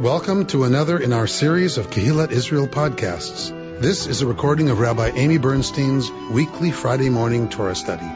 [0.00, 3.50] Welcome to another in our series of Kehillat Israel podcasts.
[3.82, 8.06] This is a recording of Rabbi Amy Bernstein's weekly Friday morning Torah study.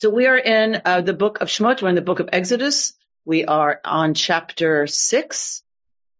[0.00, 1.80] So we are in uh, the book of Shemot.
[1.80, 2.94] We're in the book of Exodus.
[3.24, 5.62] We are on chapter six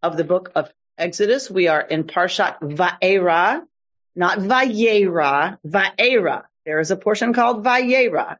[0.04, 1.50] of the book of Exodus.
[1.50, 3.64] We are in Parshat Va'era,
[4.14, 6.45] not Vayera, Va'era.
[6.64, 8.36] There is a portion called Vayera.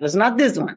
[0.00, 0.76] Is not this one.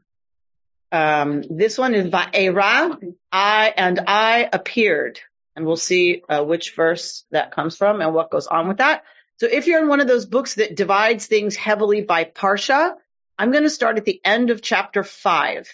[0.91, 5.20] Um, this one is Va'era, I and I appeared.
[5.55, 9.04] And we'll see uh, which verse that comes from and what goes on with that.
[9.38, 12.95] So if you're in one of those books that divides things heavily by Parsha,
[13.38, 15.70] I'm going to start at the end of chapter five.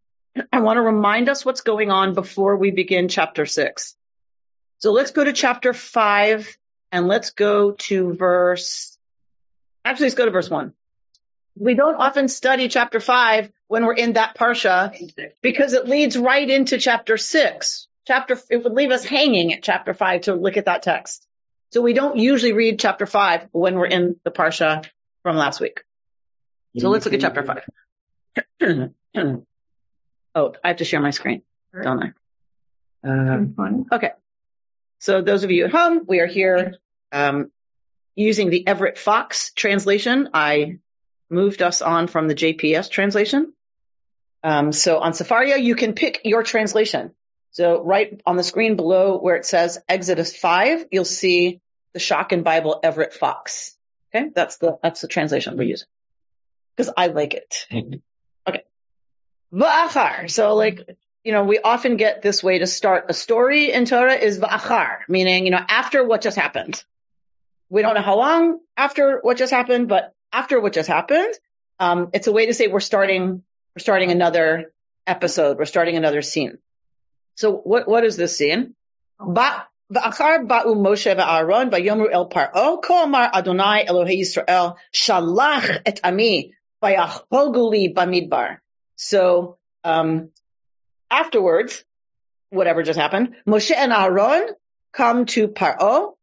[0.52, 3.96] I want to remind us what's going on before we begin chapter six.
[4.78, 6.56] So let's go to chapter five
[6.92, 8.96] and let's go to verse,
[9.84, 10.74] actually let's go to verse one.
[11.60, 14.92] We don't often study chapter five when we're in that parsha
[15.42, 17.88] because it leads right into chapter six.
[18.06, 21.26] Chapter, it would leave us hanging at chapter five to look at that text.
[21.70, 24.86] So we don't usually read chapter five when we're in the parsha
[25.22, 25.82] from last week.
[26.78, 27.64] So let's look at chapter five.
[30.34, 31.42] oh, I have to share my screen,
[31.82, 32.12] don't I?
[33.06, 34.12] Uh, okay.
[35.00, 36.74] So those of you at home, we are here
[37.12, 37.50] um,
[38.14, 40.30] using the Everett Fox translation.
[40.34, 40.78] I
[41.30, 43.52] moved us on from the JPS translation.
[44.42, 47.12] Um, so on Sefaria, you can pick your translation.
[47.50, 51.60] So right on the screen below where it says Exodus 5, you'll see
[51.92, 53.76] the Schocken Bible Everett Fox.
[54.14, 55.88] Okay, that's the that's the translation we're using
[56.76, 57.66] because I like it.
[58.48, 58.62] Okay.
[59.52, 60.30] Va'achar.
[60.30, 64.14] So like, you know, we often get this way to start a story in Torah
[64.14, 66.82] is va'achar, meaning, you know, after what just happened.
[67.68, 71.34] We don't know how long after what just happened, but after what just happened,
[71.78, 73.42] um, it's a way to say we're starting,
[73.74, 74.72] we're starting another
[75.06, 75.58] episode.
[75.58, 76.58] We're starting another scene.
[77.36, 78.74] So what, what is this scene?
[79.18, 86.00] Ba, V'achar ba'u Moshe v'Aaron v'yomru el Paro ko amar Adonai Elohei Yisrael shalach et
[86.04, 88.58] ami v'yachoguli bamidbar.
[88.96, 90.30] So um,
[91.10, 91.84] afterwards,
[92.50, 94.48] whatever just happened, Moshe and Aaron
[94.92, 96.16] come to Paro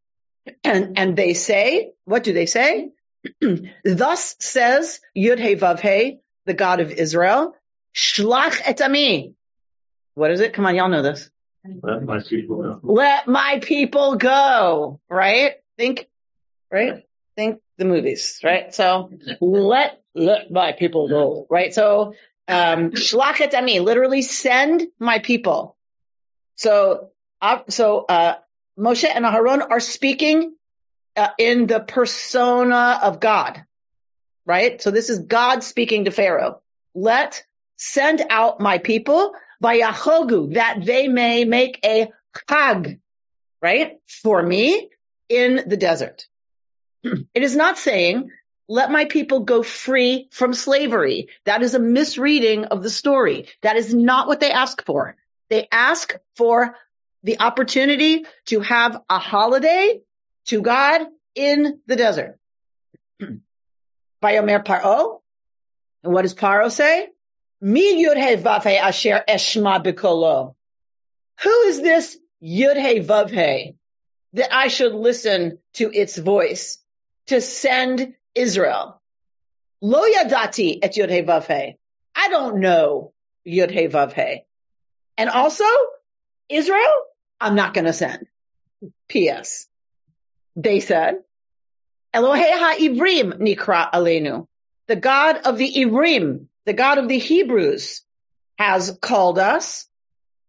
[0.64, 2.92] and, and they say, what do they say?
[3.84, 7.56] Thus says Yud He Vav He, the God of Israel,
[7.96, 9.34] Shlach et ami.
[10.16, 10.54] What is it?
[10.54, 11.30] Come on, y'all know this.
[11.82, 12.80] Let my people go.
[12.84, 15.00] Let my people go.
[15.10, 15.56] Right?
[15.78, 16.08] Think,
[16.72, 17.06] right?
[17.36, 18.74] Think the movies, right?
[18.74, 19.10] So
[19.42, 21.48] let, let my people go.
[21.50, 21.74] Right?
[21.74, 22.14] So,
[22.48, 25.76] um, Shlach et ami, literally send my people.
[26.56, 27.10] So,
[27.42, 28.36] uh, so, uh,
[28.78, 30.56] Moshe and Aharon are speaking
[31.16, 33.64] uh, in the persona of God,
[34.46, 34.82] right?
[34.82, 36.62] So this is God speaking to Pharaoh.
[36.94, 37.44] Let
[37.78, 42.12] send out my people by Yahogu that they may make a
[42.50, 43.00] chag,
[43.62, 44.00] right?
[44.08, 44.90] For me
[45.30, 46.28] in the desert.
[47.04, 48.32] It is not saying
[48.68, 51.30] let my people go free from slavery.
[51.46, 53.48] That is a misreading of the story.
[53.62, 55.16] That is not what they ask for.
[55.50, 56.76] They ask for
[57.24, 60.02] the opportunity to have a holiday
[60.46, 61.02] to God
[61.36, 62.38] in the desert.
[64.24, 65.22] Bayomer Paro.
[66.04, 67.10] And what does Paro say?
[67.62, 70.56] Mi Yud Vav Asher Eshma Bikolo.
[71.42, 73.76] Who is this Yud Vav
[74.34, 76.78] that I should listen to its voice
[77.28, 79.02] to send Israel?
[79.82, 81.76] Lo Yadati et Yud Vav
[82.16, 83.14] I don't know
[83.48, 84.40] Yud Vav
[85.18, 85.66] And also,
[86.50, 87.02] Israel,
[87.40, 88.28] I'm not going to send.
[89.08, 89.68] P.S.
[90.56, 91.20] They said,
[92.14, 94.48] Elohei ha'ivrim nikra alenu.
[94.88, 98.04] The God of the Ivrim, the God of the Hebrews
[98.58, 99.88] has called us.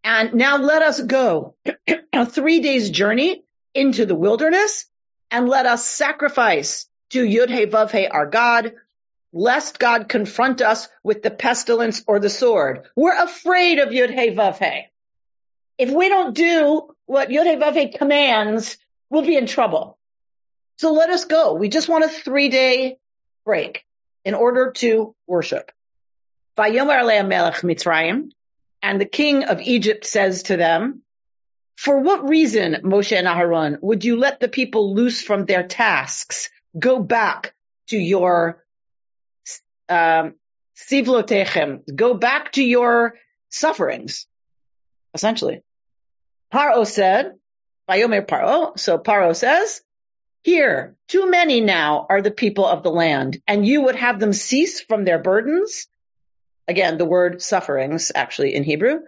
[0.04, 1.56] And now let us go
[2.12, 3.42] a three days journey
[3.74, 4.86] into the wilderness
[5.30, 8.74] and let us sacrifice to Yud He Vav our God,
[9.32, 12.86] lest God confront us with the pestilence or the sword.
[12.94, 14.84] We're afraid of Yud He Vav.
[15.78, 18.76] If we don't do what Yud He Vav commands,
[19.10, 19.95] we'll be in trouble.
[20.76, 21.54] So let us go.
[21.54, 22.98] We just want a three day
[23.44, 23.84] break
[24.24, 25.72] in order to worship.
[28.82, 31.02] And the king of Egypt says to them,
[31.76, 36.50] for what reason, Moshe and Aharon, would you let the people loose from their tasks?
[36.78, 37.54] Go back
[37.88, 38.64] to your
[39.88, 40.34] um,
[40.76, 41.82] sivlotechem.
[41.94, 43.14] Go back to your
[43.50, 44.26] sufferings,
[45.14, 45.62] essentially.
[46.52, 47.34] Paro said,
[47.88, 48.78] Paro.
[48.78, 49.82] So Paro says,
[50.46, 54.32] here, too many now are the people of the land, and you would have them
[54.32, 55.88] cease from their burdens?
[56.68, 59.00] Again, the word sufferings actually in Hebrew.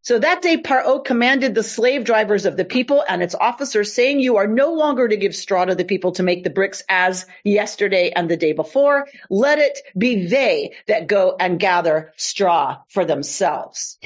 [0.00, 4.20] So that day Paro commanded the slave drivers of the people and its officers saying,
[4.20, 7.26] you are no longer to give straw to the people to make the bricks as
[7.44, 9.06] yesterday and the day before.
[9.28, 13.98] Let it be they that go and gather straw for themselves.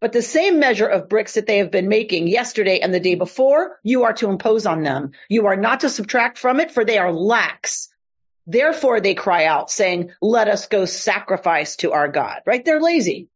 [0.00, 3.16] But the same measure of bricks that they have been making yesterday and the day
[3.16, 5.12] before, you are to impose on them.
[5.28, 7.88] You are not to subtract from it for they are lax.
[8.46, 12.64] Therefore they cry out saying, let us go sacrifice to our God, right?
[12.64, 13.28] They're lazy.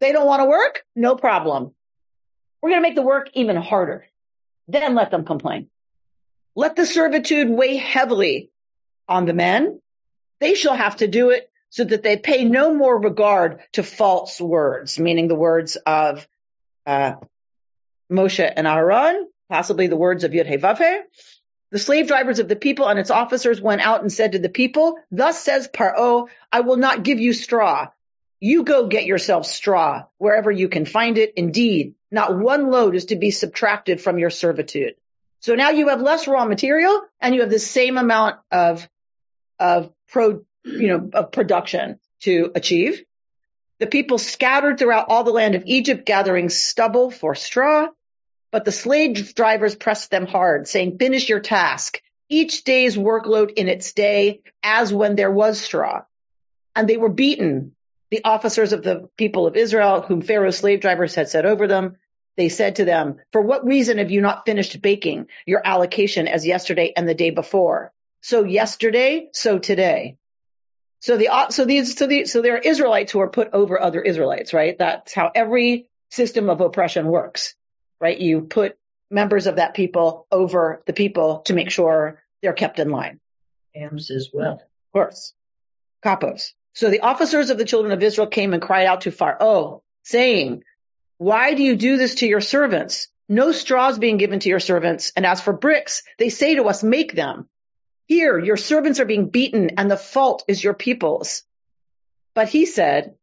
[0.00, 0.82] They don't want to work?
[0.96, 1.72] No problem.
[2.60, 4.06] We're going to make the work even harder.
[4.66, 5.68] Then let them complain.
[6.56, 8.50] Let the servitude weigh heavily
[9.08, 9.80] on the men.
[10.40, 14.40] They shall have to do it so that they pay no more regard to false
[14.40, 16.26] words, meaning the words of
[16.86, 17.14] uh,
[18.10, 21.02] Moshe and Aaron, possibly the words of Yud
[21.70, 24.48] The slave drivers of the people and its officers went out and said to the
[24.48, 27.88] people, thus says Paro, I will not give you straw
[28.42, 31.34] you go get yourself straw wherever you can find it.
[31.36, 34.96] Indeed, not one load is to be subtracted from your servitude.
[35.38, 38.88] So now you have less raw material and you have the same amount of,
[39.60, 43.02] of pro, you know, of production to achieve.
[43.78, 47.88] The people scattered throughout all the land of Egypt gathering stubble for straw,
[48.50, 53.68] but the slave drivers pressed them hard saying, finish your task, each day's workload in
[53.68, 56.02] its day as when there was straw.
[56.76, 57.74] And they were beaten
[58.10, 61.96] the officers of the people of Israel, whom Pharaoh's slave drivers had set over them,
[62.36, 66.46] they said to them, for what reason have you not finished baking your allocation as
[66.46, 67.92] yesterday and the day before?
[68.20, 70.16] So yesterday, so today.
[71.02, 73.80] So the, uh, so these, so the, so there are Israelites who are put over
[73.80, 74.78] other Israelites, right?
[74.78, 77.56] That's how every system of oppression works,
[78.00, 78.16] right?
[78.16, 78.78] You put
[79.10, 83.18] members of that people over the people to make sure they're kept in line.
[83.74, 84.52] Hams as well.
[84.54, 85.34] Of course.
[86.04, 86.52] Kapos.
[86.74, 90.62] So the officers of the children of Israel came and cried out to Pharaoh, saying,
[91.18, 93.08] why do you do this to your servants?
[93.28, 95.12] No straws being given to your servants.
[95.16, 97.48] And as for bricks, they say to us, make them.
[98.06, 101.44] Here, your servants are being beaten and the fault is your people's.
[102.34, 103.14] But he said,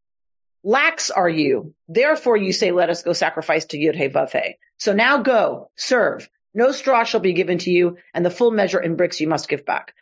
[0.64, 1.74] lax are you.
[1.88, 6.30] Therefore you say, let us go sacrifice to Yud So now go, serve.
[6.54, 9.50] No straw shall be given to you and the full measure in bricks you must
[9.50, 9.94] give back.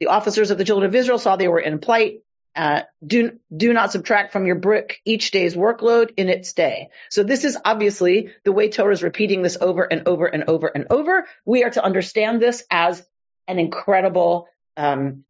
[0.00, 2.20] The officers of the children of Israel saw they were in plight
[2.56, 6.88] uh, do, do not subtract from your brick each day's workload in its day.
[7.10, 10.66] So this is obviously the way Torah is repeating this over and over and over
[10.66, 11.26] and over.
[11.44, 13.06] We are to understand this as
[13.48, 15.24] an incredible um,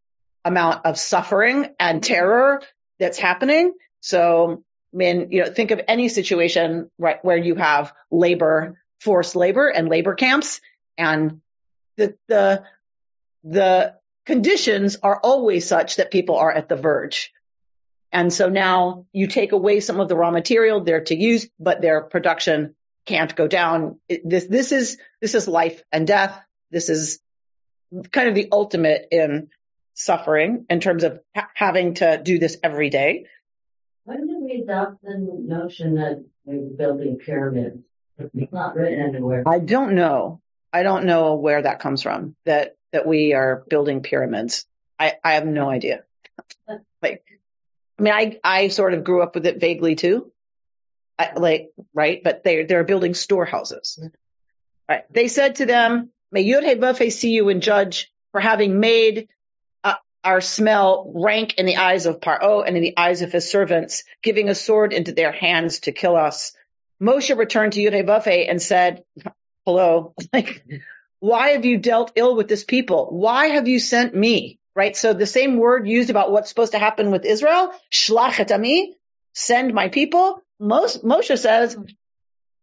[0.45, 2.63] amount of suffering and terror
[2.99, 3.75] that's happening.
[4.01, 4.63] So,
[4.95, 9.69] I mean, you know, think of any situation right where you have labor, forced labor
[9.69, 10.61] and labor camps
[10.97, 11.41] and
[11.97, 12.65] the, the,
[13.45, 17.33] the conditions are always such that people are at the verge.
[18.13, 21.81] And so now you take away some of the raw material they're to use, but
[21.81, 22.75] their production
[23.05, 23.99] can't go down.
[24.25, 26.39] This, this is, this is life and death.
[26.71, 27.21] This is
[28.11, 29.49] kind of the ultimate in
[29.95, 33.27] suffering in terms of ha- having to do this every day.
[34.05, 37.79] When did we adopt the notion that we're building pyramids?
[38.19, 39.43] It's not written anywhere.
[39.47, 40.41] I don't know.
[40.73, 42.37] I don't know where that comes from.
[42.45, 44.67] That that we are building pyramids.
[44.99, 46.05] I, I have no idea.
[47.03, 47.25] like,
[47.99, 50.33] I mean, I, I sort of grew up with it vaguely too.
[51.19, 52.23] I, like, right?
[52.23, 53.99] But they, they're building storehouses.
[54.89, 55.05] Right.
[55.11, 59.29] They said to them, may Yud see you and judge for having made
[59.85, 63.51] uh, our smell rank in the eyes of Paro and in the eyes of his
[63.51, 66.53] servants, giving a sword into their hands to kill us.
[67.01, 69.05] Moshe returned to Yud and said,
[69.67, 70.65] hello, like,
[71.21, 73.09] why have you dealt ill with this people?
[73.11, 74.59] Why have you sent me?
[74.75, 74.97] Right?
[74.97, 78.93] So the same word used about what's supposed to happen with Israel, shlachetami,
[79.35, 80.43] send my people.
[80.61, 81.77] Most, Moshe says,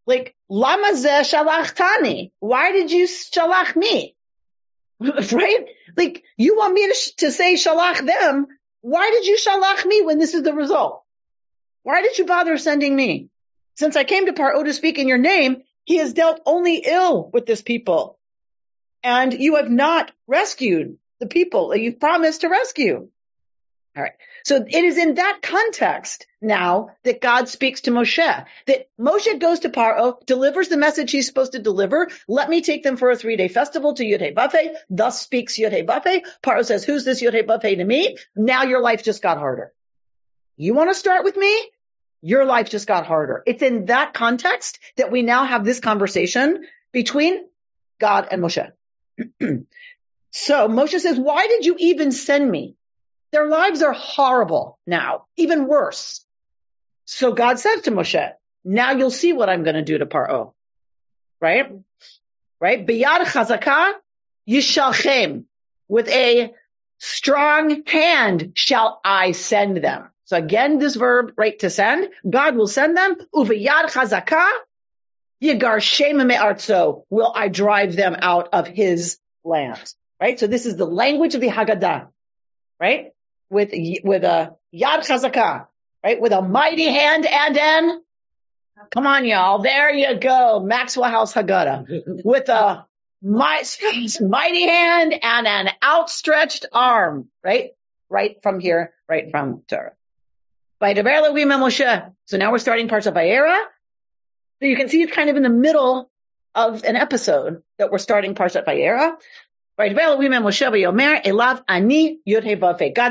[0.06, 2.32] like, lama zeh shalachtani.
[2.40, 4.16] Why did you shalach me?
[5.00, 5.66] right?
[5.98, 8.48] Like, you want me to, to say shalach them.
[8.82, 11.04] Why did you shalach me when this is the result?
[11.82, 13.30] Why did you bother sending me?
[13.76, 17.30] Since I came to Paro to speak in your name, he has dealt only ill
[17.34, 18.20] with this people
[19.04, 23.08] and you have not rescued the people that you've promised to rescue.
[23.96, 24.14] All right.
[24.44, 29.62] So it is in that context now that God speaks to Moshe, that Moshe goes
[29.62, 32.10] to Paro, delivers the message he's supposed to deliver.
[32.28, 35.86] Let me take them for a three day festival to Yudhe Yud Thus speaks Yudhe
[35.86, 38.18] Yud Paro says, who's this Yudhe Yud to me?
[38.36, 39.72] Now your life just got harder.
[40.58, 41.70] You want to start with me?
[42.22, 43.44] Your life just got harder.
[43.46, 47.46] It's in that context that we now have this conversation between
[48.00, 48.72] God and Moshe.
[50.32, 52.76] so Moshe says, why did you even send me?
[53.34, 56.24] Their lives are horrible now, even worse.
[57.06, 58.32] So God says to Moshe,
[58.64, 60.54] now you'll see what I'm going to do to Paro.
[61.42, 61.72] Right?
[62.60, 62.86] Right?
[62.86, 63.94] Biyad chazakah
[64.48, 65.46] yishalchem.
[65.88, 66.54] With a
[67.00, 70.12] strong hand shall I send them.
[70.26, 73.16] So again, this verb, right, to send, God will send them.
[73.34, 74.52] Uviyad chazakah
[75.42, 77.06] yigar shem me'artzo.
[77.10, 79.92] Will I drive them out of his land?
[80.22, 80.40] Right?
[80.40, 82.10] So this is the language of the Haggadah.
[82.80, 83.13] Right?
[83.54, 83.72] With,
[84.04, 85.68] with a yad chazakah.
[86.04, 86.20] Right?
[86.20, 88.04] With a mighty hand and an
[88.92, 89.62] Come on, y'all.
[89.62, 90.60] There you go.
[90.60, 92.86] Maxwell House Haggadah with a
[93.24, 97.72] mighty hand and an outstretched arm, right?
[98.10, 99.94] Right from here, right from Torah.
[102.26, 103.58] So now we're starting Parshat Va'era.
[104.60, 106.10] So you can see it's kind of in the middle
[106.54, 109.16] of an episode that we're starting Parshat Va'era.
[109.76, 109.90] God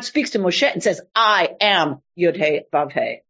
[0.04, 3.20] speaks to Moshe and says, I am yud Vavhe.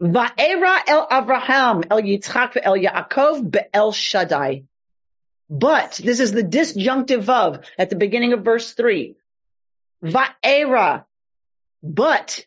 [0.00, 4.64] Va'era el Avraham, el Yitzchak, el Yaakov, be'el Shaddai.
[5.48, 9.16] But, this is the disjunctive of at the beginning of verse three.
[10.02, 11.04] Va'era.
[11.82, 12.44] But,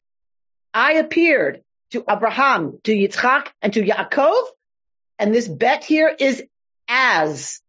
[0.73, 4.43] I appeared to Abraham, to Yitzchak, and to Yaakov,
[5.19, 6.43] and this bet here is
[6.89, 7.62] as.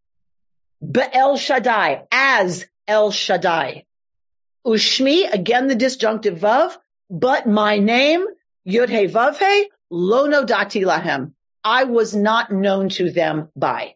[0.92, 3.86] Be'el Shaddai, as El Shaddai.
[4.66, 6.76] Ushmi, again the disjunctive of,
[7.10, 8.26] but my name,
[8.68, 11.32] Yud He Vav He, Lo dati lahem.
[11.62, 13.94] I was not known to them by.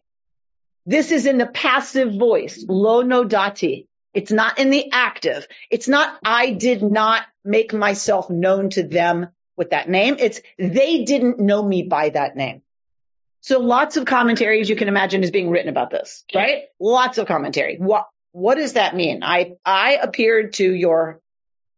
[0.85, 2.65] This is in the passive voice.
[2.67, 3.87] Lo dati.
[4.13, 5.47] It's not in the active.
[5.69, 10.15] It's not I did not make myself known to them with that name.
[10.19, 12.63] It's they didn't know me by that name.
[13.49, 16.65] So lots of commentaries you can imagine is being written about this, right?
[16.79, 17.77] Lots of commentary.
[17.77, 19.23] What what does that mean?
[19.23, 21.19] I I appeared to your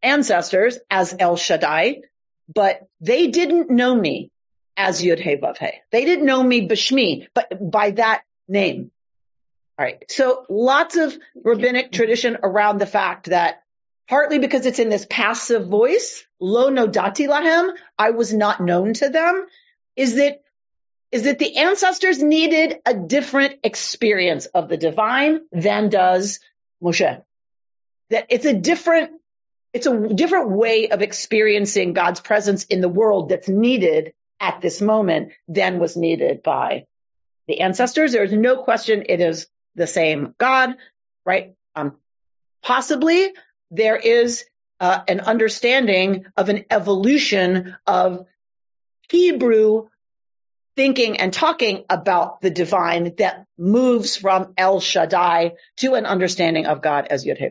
[0.02, 2.02] ancestors as El Shaddai
[2.54, 4.30] but they didn't know me
[4.76, 5.70] as Yud He Vav He.
[5.90, 8.90] They didn't know me Bashmi, but by that name.
[9.78, 10.04] All right.
[10.10, 13.62] So lots of rabbinic tradition around the fact that
[14.10, 19.08] partly because it's in this passive voice, lo nodati lahem, I was not known to
[19.08, 19.46] them,
[19.96, 20.41] is that
[21.12, 26.40] is that the ancestors needed a different experience of the divine than does
[26.82, 27.22] Moshe.
[28.10, 29.12] That it's a different
[29.74, 34.82] it's a different way of experiencing God's presence in the world that's needed at this
[34.82, 36.86] moment than was needed by
[37.46, 38.12] the ancestors.
[38.12, 40.76] There's no question it is the same God,
[41.24, 41.54] right?
[41.74, 41.96] Um,
[42.62, 43.32] possibly
[43.70, 44.44] there is
[44.78, 48.26] uh, an understanding of an evolution of
[49.08, 49.88] Hebrew
[50.76, 56.82] thinking and talking about the divine that moves from El Shaddai to an understanding of
[56.82, 57.48] God as Yud He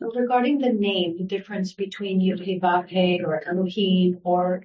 [0.00, 4.64] so regarding the name, the difference between Yud-Heh or Elohim or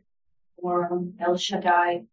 [0.56, 2.04] or El Shaddai,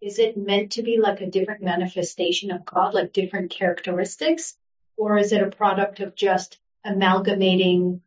[0.00, 4.56] is it meant to be like a different manifestation of God, like different characteristics,
[4.96, 8.00] or is it a product of just amalgamating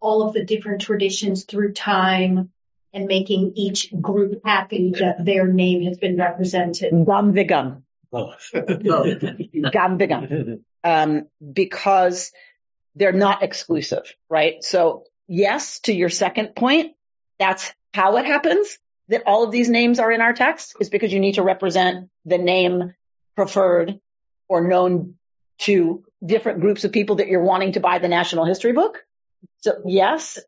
[0.00, 2.50] all of the different traditions through time
[2.96, 6.90] and making each group happy that their name has been represented?
[6.90, 7.82] Gam v'gam.
[8.10, 10.60] Gam v'gam.
[10.82, 12.32] Um, because
[12.94, 14.64] they're not exclusive, right?
[14.64, 16.92] So yes, to your second point,
[17.38, 21.12] that's how it happens that all of these names are in our text is because
[21.12, 22.94] you need to represent the name
[23.36, 24.00] preferred
[24.48, 25.16] or known
[25.58, 29.04] to different groups of people that you're wanting to buy the national history book.
[29.58, 30.38] So yes.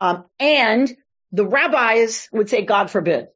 [0.00, 0.96] Um, and
[1.32, 3.28] the rabbis would say, God forbid,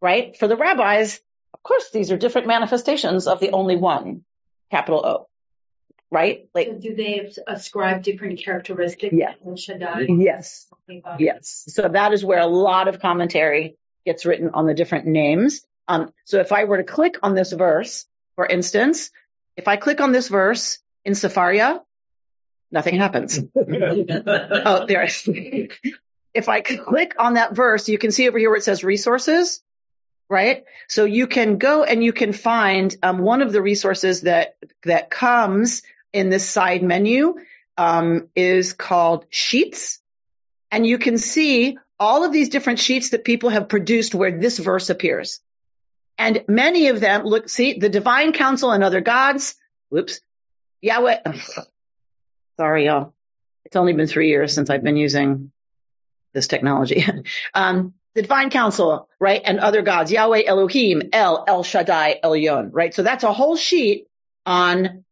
[0.00, 0.36] right?
[0.36, 1.20] For the rabbis,
[1.54, 4.24] of course, these are different manifestations of the only one,
[4.70, 5.26] capital O
[6.10, 6.48] right?
[6.54, 9.14] Like, so do they ascribe different characteristics?
[9.16, 9.36] Yes.
[10.08, 10.66] Yes.
[11.18, 11.64] Yes.
[11.68, 15.62] So that is where a lot of commentary gets written on the different names.
[15.86, 19.10] Um, so if I were to click on this verse, for instance,
[19.56, 21.80] if I click on this verse in Sefaria,
[22.70, 23.38] nothing happens.
[23.56, 25.08] oh, there.
[26.34, 29.62] If I click on that verse, you can see over here where it says resources
[30.30, 30.64] right?
[30.88, 35.10] So you can go and you can find um, one of the resources that that
[35.10, 35.82] comes
[36.12, 37.34] in this side menu
[37.76, 39.98] um, is called Sheets.
[40.70, 44.58] And you can see all of these different sheets that people have produced where this
[44.58, 45.40] verse appears.
[46.16, 49.56] And many of them look, see, the divine council and other gods.
[49.88, 50.20] Whoops.
[50.80, 51.22] Yahweh.
[52.56, 53.14] Sorry, y'all.
[53.64, 55.50] It's only been three years since I've been using
[56.32, 57.04] this technology.
[57.54, 59.40] um, the divine council, right?
[59.44, 62.92] And other gods, Yahweh, Elohim, El, El Shaddai, Elyon, right?
[62.92, 64.08] So that's a whole sheet
[64.44, 65.04] on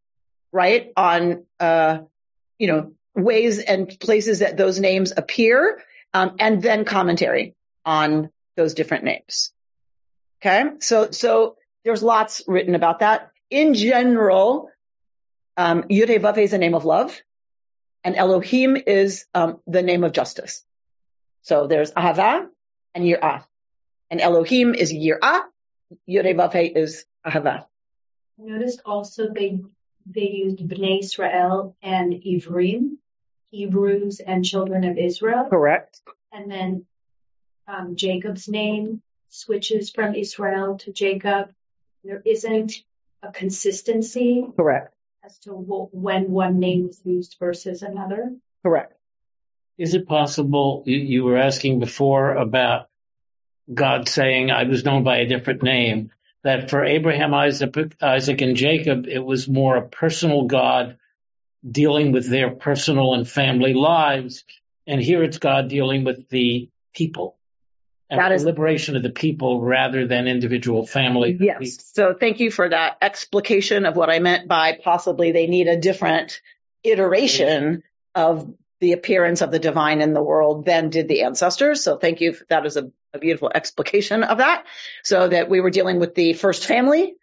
[0.52, 0.92] right?
[0.96, 1.98] On, uh,
[2.58, 5.82] you know, ways and places that those names appear,
[6.14, 9.52] um, and then commentary on those different names.
[10.40, 13.32] Okay, so so there's lots written about that.
[13.50, 14.70] In general,
[15.56, 17.20] um, Yud is the name of love,
[18.04, 20.64] and Elohim is um, the name of justice.
[21.42, 22.49] So there's Ahava
[22.95, 23.45] and Yir'ah,
[24.11, 25.42] and Elohim is Yir'ah.
[26.09, 27.64] Yud is Ahava.
[28.38, 29.61] I noticed also they
[30.07, 32.97] they used Bnei Israel and Ivrim,
[33.50, 35.47] Hebrews and children of Israel.
[35.49, 36.00] Correct.
[36.33, 36.87] And then
[37.66, 41.52] um, Jacob's name switches from Israel to Jacob.
[42.04, 42.73] There isn't
[43.23, 44.47] a consistency.
[44.57, 44.95] Correct.
[45.25, 48.33] As to when one name is used versus another.
[48.62, 48.98] Correct.
[49.78, 52.88] Is it possible you, were asking before about
[53.73, 56.11] God saying I was known by a different name?
[56.44, 60.97] that for Abraham, Isaac, Isaac and Jacob, it was more a personal God
[61.68, 64.44] dealing with their personal and family lives.
[64.87, 67.37] And here it's God dealing with the people.
[68.11, 71.37] And that is the liberation of the people rather than individual family.
[71.38, 71.58] Yes.
[71.58, 71.85] People.
[71.92, 75.76] So thank you for that explication of what I meant by possibly they need a
[75.76, 76.40] different
[76.82, 77.82] iteration
[78.14, 81.82] of the appearance of the divine in the world than did the ancestors.
[81.82, 82.37] So thank you.
[82.49, 84.64] That is a, a, beautiful explication of that.
[85.02, 87.14] So that we were dealing with the first family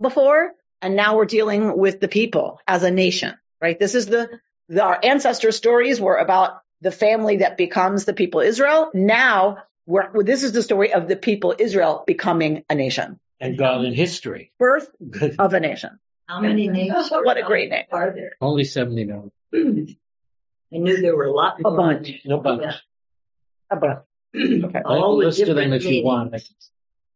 [0.00, 3.78] before, and now we're dealing with the people as a nation, right?
[3.78, 8.40] This is the, the our ancestor stories were about the family that becomes the people
[8.40, 8.90] Israel.
[8.94, 13.20] Now we're, this is the story of the people Israel becoming a nation.
[13.40, 14.52] And God in history.
[14.58, 14.88] Birth
[15.38, 15.98] of a nation.
[16.26, 17.10] How many names?
[17.10, 17.84] what a great name.
[17.92, 18.32] Are there?
[18.40, 19.30] Only 79.
[20.74, 21.58] I knew there were a lot.
[21.64, 22.22] A bunch.
[22.24, 22.62] No bunch.
[22.62, 22.74] Yeah.
[23.70, 23.98] A bunch.
[24.64, 24.80] Okay.
[24.82, 26.34] All the list of them if you want.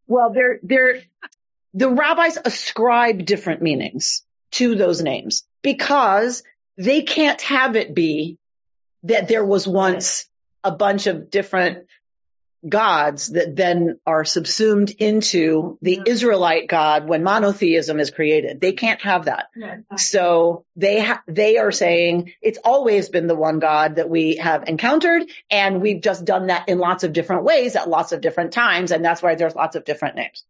[0.06, 1.02] Well, they're, they're,
[1.72, 4.22] the rabbis ascribe different meanings
[4.52, 6.42] to those names because
[6.76, 8.38] they can't have it be
[9.04, 10.26] that there was once
[10.62, 11.86] a bunch of different
[12.68, 18.60] gods that then are subsumed into the Israelite God when monotheism is created.
[18.60, 19.46] They can't have that.
[19.98, 24.68] So they ha- they are saying it's always been the one God that we have
[24.68, 28.52] encountered and we've just done that in lots of different ways at lots of different
[28.52, 30.44] times and that's why there's lots of different names.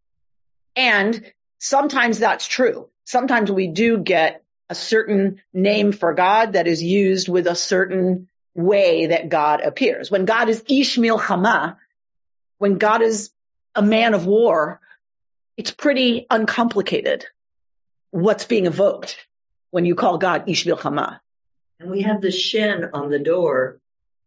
[0.74, 2.88] And sometimes that's true.
[3.04, 8.28] Sometimes we do get a certain name for God that is used with a certain
[8.54, 10.10] way that God appears.
[10.10, 11.76] When God is Ish Milchama,
[12.58, 13.30] when God is
[13.74, 14.80] a man of war,
[15.56, 17.26] it's pretty uncomplicated
[18.10, 19.16] what's being evoked
[19.70, 21.20] when you call God Ish Milchama.
[21.78, 23.78] And we have the shin on the door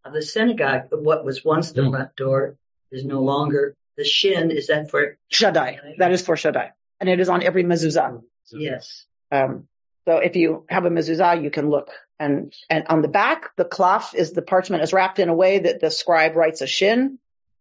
[0.06, 0.88] of the synagogue.
[0.92, 1.92] What was once the mm.
[1.92, 2.58] front door
[2.92, 3.76] is no longer.
[3.98, 5.96] The shin is that for Shaddai.
[5.98, 8.22] That is for Shaddai, and it is on every mezuzah.
[8.52, 9.06] Yes.
[9.32, 9.68] Um,
[10.06, 11.90] so if you have a mezuzah, you can look.
[12.20, 15.60] And and on the back, the cloth is the parchment is wrapped in a way
[15.60, 17.20] that the scribe writes a shin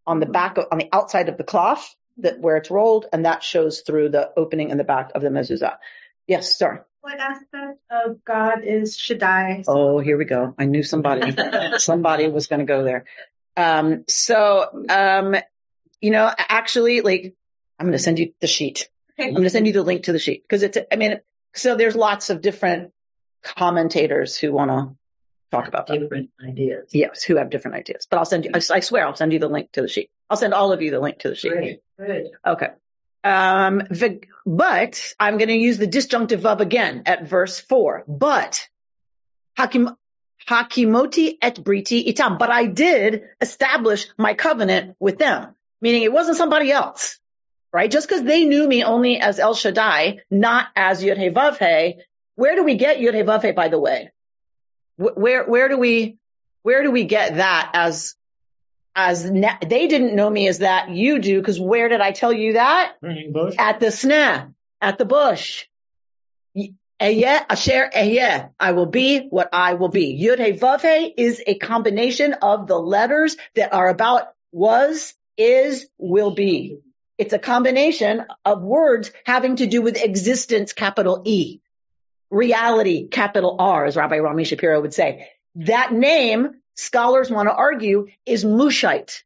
[0.08, 3.24] on the back of, on the outside of the cloth that where it's rolled, and
[3.24, 5.76] that shows through the opening in the back of the mezuzah.
[6.26, 6.80] Yes, sorry.
[7.00, 9.62] What aspect of God is Shaddai?
[9.68, 10.54] Oh, here we go.
[10.58, 11.32] I knew somebody,
[11.78, 13.04] somebody was going to go there.
[13.56, 15.36] Um, so, um,
[16.00, 17.34] you know, actually, like,
[17.78, 18.88] I'm going to send you the sheet.
[19.18, 19.28] Okay.
[19.28, 21.20] I'm going to send you the link to the sheet because it's, I mean,
[21.54, 22.92] so there's lots of different
[23.42, 24.96] commentators who want to
[25.50, 26.00] talk about that.
[26.00, 26.90] Different ideas.
[26.92, 28.06] Yes, who have different ideas.
[28.10, 30.10] But I'll send you, I, I, swear I'll send you the link to the sheet.
[30.28, 31.52] I'll send all of you the link to the sheet.
[31.52, 32.30] Great, good.
[32.46, 32.68] Okay.
[33.24, 38.04] Um, the, but I'm going to use the disjunctive of again at verse four.
[38.06, 38.68] But
[39.56, 39.96] hakim,
[40.46, 42.38] hakimoti et briti itam.
[42.38, 47.18] But I did establish my covenant with them, meaning it wasn't somebody else,
[47.72, 47.90] right?
[47.90, 52.02] Just because they knew me only as El Shaddai, not as Yud He
[52.36, 54.10] Where do we get Yud He by the way?
[54.98, 56.18] Where where do we
[56.62, 58.14] where do we get that as
[58.94, 62.54] as they didn't know me as that you do because where did I tell you
[62.54, 62.94] that
[63.58, 65.66] at the sneh at the bush
[67.00, 68.50] Ehyeh asher ehyeh.
[68.58, 70.20] I will be what I will be.
[70.20, 75.86] Yud He Vav He is a combination of the letters that are about was, is,
[75.96, 76.80] will be.
[77.16, 81.60] It's a combination of words having to do with existence, capital E
[82.30, 85.28] reality, capital R, as Rabbi Rami Shapiro would say.
[85.56, 89.22] That name, scholars want to argue, is Mushite.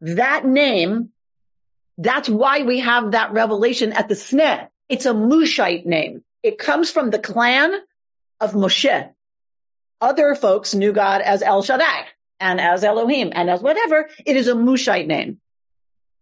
[0.00, 1.10] That name,
[1.98, 4.68] that's why we have that revelation at the Sneh.
[4.88, 6.22] It's a Mushite name.
[6.42, 7.74] It comes from the clan
[8.40, 9.10] of Moshe.
[10.00, 12.06] Other folks knew God as El Shaddai
[12.38, 14.08] and as Elohim and as whatever.
[14.24, 15.40] It is a Mushite name.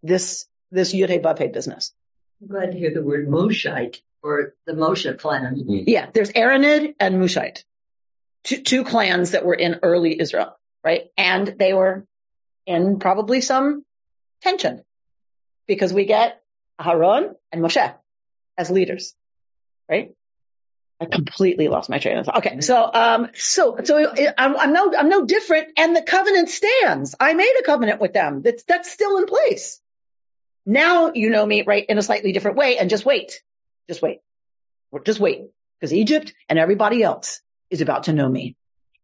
[0.02, 1.92] This, this Yud He business.
[2.40, 5.54] I'm glad to hear the word Mushite or the Moshe clan.
[5.54, 5.84] Mm-hmm.
[5.86, 7.62] Yeah, there's Aaronid and Mushite.
[8.44, 11.10] two, two clans that were in early Israel, right?
[11.16, 12.06] And they were
[12.66, 13.84] in probably some
[14.42, 14.82] tension
[15.66, 16.42] because we get
[16.82, 17.94] Aaron and Moshe
[18.56, 19.14] as leaders,
[19.88, 20.12] right?
[21.00, 22.38] I completely lost my train of thought.
[22.38, 27.14] Okay, so um, so so I'm, I'm no I'm no different, and the covenant stands.
[27.18, 28.42] I made a covenant with them.
[28.42, 29.80] That's that's still in place.
[30.64, 33.42] Now you know me right in a slightly different way, and just wait,
[33.88, 34.20] just wait,
[35.04, 35.42] just wait,
[35.80, 38.56] because Egypt and everybody else is about to know me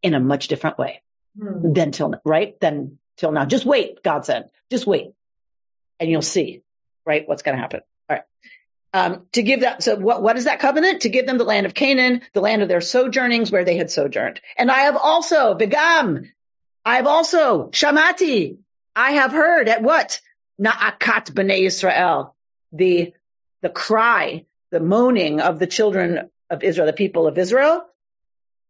[0.02, 1.02] in a much different way
[1.38, 1.72] Hmm.
[1.72, 3.44] than till right than till now.
[3.44, 5.12] Just wait, God said, just wait,
[6.00, 6.62] and you'll see,
[7.06, 7.82] right, what's going to happen.
[8.08, 8.24] All right.
[8.92, 11.02] Um, to give that, so what, what is that covenant?
[11.02, 13.92] To give them the land of Canaan, the land of their sojournings where they had
[13.92, 14.40] sojourned.
[14.58, 16.28] And I have also, Begam,
[16.84, 18.58] I have also, Shamati,
[18.96, 20.20] I have heard at what?
[20.60, 22.34] Na'akat b'nei Israel,
[22.72, 23.12] the,
[23.62, 27.84] the cry, the moaning of the children of Israel, the people of Israel.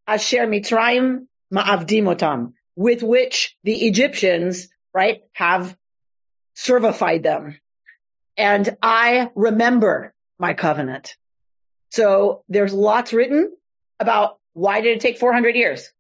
[0.07, 5.77] Asher Mitzrayim ma'avdimotam, with which the Egyptians, right, have
[6.55, 7.59] servified them.
[8.37, 11.17] And I remember my covenant.
[11.91, 13.53] So there's lots written
[13.99, 15.93] about why did it take 400 years?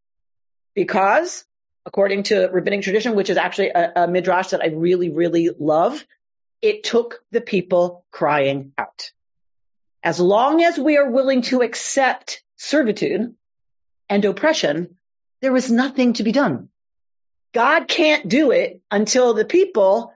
[0.74, 1.44] Because
[1.84, 6.04] according to rabbinic tradition, which is actually a, a midrash that I really, really love,
[6.62, 9.10] it took the people crying out.
[10.02, 13.34] As long as we are willing to accept servitude
[14.08, 14.96] and oppression,
[15.42, 16.68] there is nothing to be done.
[17.52, 20.12] God can't do it until the people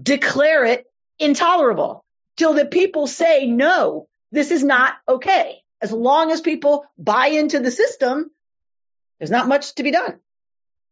[0.00, 0.86] declare it
[1.18, 2.04] intolerable,
[2.36, 5.62] till the people say, no, this is not okay.
[5.80, 8.30] As long as people buy into the system,
[9.18, 10.18] there's not much to be done,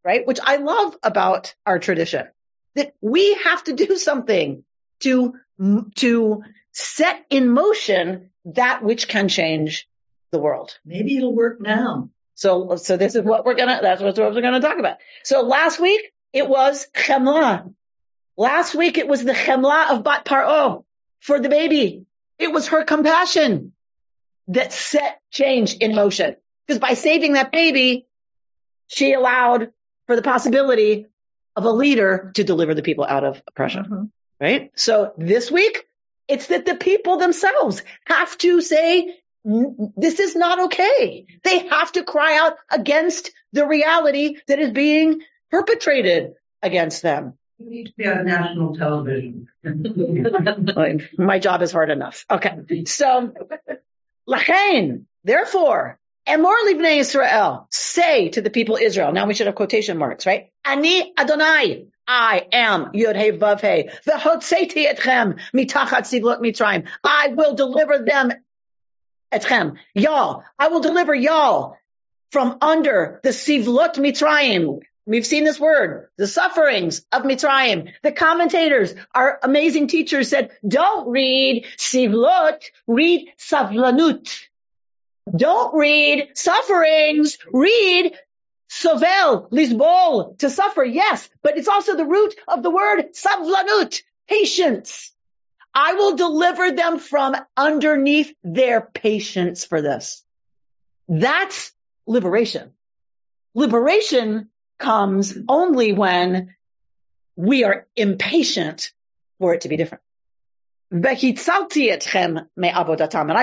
[0.04, 0.26] right?
[0.26, 2.28] Which I love about our tradition,
[2.74, 4.64] that we have to do something
[5.00, 5.34] to,
[5.96, 6.42] to
[6.74, 9.88] set in motion that which can change
[10.30, 10.78] the world.
[10.84, 12.10] Maybe it'll work now.
[12.34, 14.98] So, so this is what we're gonna, that's what we're gonna talk about.
[15.22, 17.72] So last week, it was chemla.
[18.36, 20.84] Last week, it was the chemla of Bat Paro
[21.20, 22.04] for the baby.
[22.38, 23.72] It was her compassion
[24.48, 26.36] that set change in motion.
[26.66, 28.06] Because by saving that baby,
[28.88, 29.70] she allowed
[30.06, 31.06] for the possibility
[31.54, 33.84] of a leader to deliver the people out of oppression.
[33.84, 34.10] Mhm.
[34.40, 34.72] Right?
[34.74, 35.86] So this week,
[36.28, 41.26] it's that the people themselves have to say, this is not okay.
[41.42, 47.34] They have to cry out against the reality that is being perpetrated against them.
[47.58, 49.48] You need to be on national television.
[51.18, 52.24] My job is hard enough.
[52.30, 52.84] Okay.
[52.86, 53.32] So,
[54.26, 59.12] lachain, therefore, emor livnei Israel, say to the people Israel.
[59.12, 60.50] Now we should have quotation marks, right?
[60.64, 63.90] Ani Adonai, I am Yud Hey Vav Hey.
[64.06, 66.86] V'hotzeti etchem mitachat sivlot mitzrayim.
[67.02, 68.32] I will deliver them
[69.32, 69.76] etchem.
[69.94, 71.76] Y'all, I will deliver y'all
[72.30, 74.80] from under the sivlot mitzrayim.
[75.06, 77.92] We've seen this word, the sufferings of Mitzrayim.
[78.02, 84.34] The commentators, our amazing teachers said, don't read sivlot, read savlanut.
[85.34, 88.12] Don't read sufferings, read
[88.68, 95.12] sovel, lisbol, to suffer, yes, but it's also the root of the word savlanut, patience.
[95.74, 100.22] I will deliver them from underneath their patience for this.
[101.08, 101.72] That's
[102.06, 102.72] liberation.
[103.54, 106.54] Liberation comes only when
[107.36, 108.92] we are impatient
[109.38, 110.02] for it to be different.
[110.90, 111.14] And I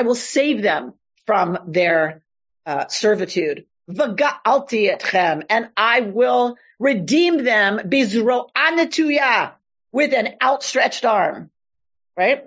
[0.03, 0.93] will save them
[1.25, 2.21] from their
[2.65, 3.65] uh, servitude.
[3.89, 9.53] V'ga'alti etchem, and I will redeem them bizro anatuya,
[9.91, 11.49] with an outstretched arm.
[12.15, 12.45] Right?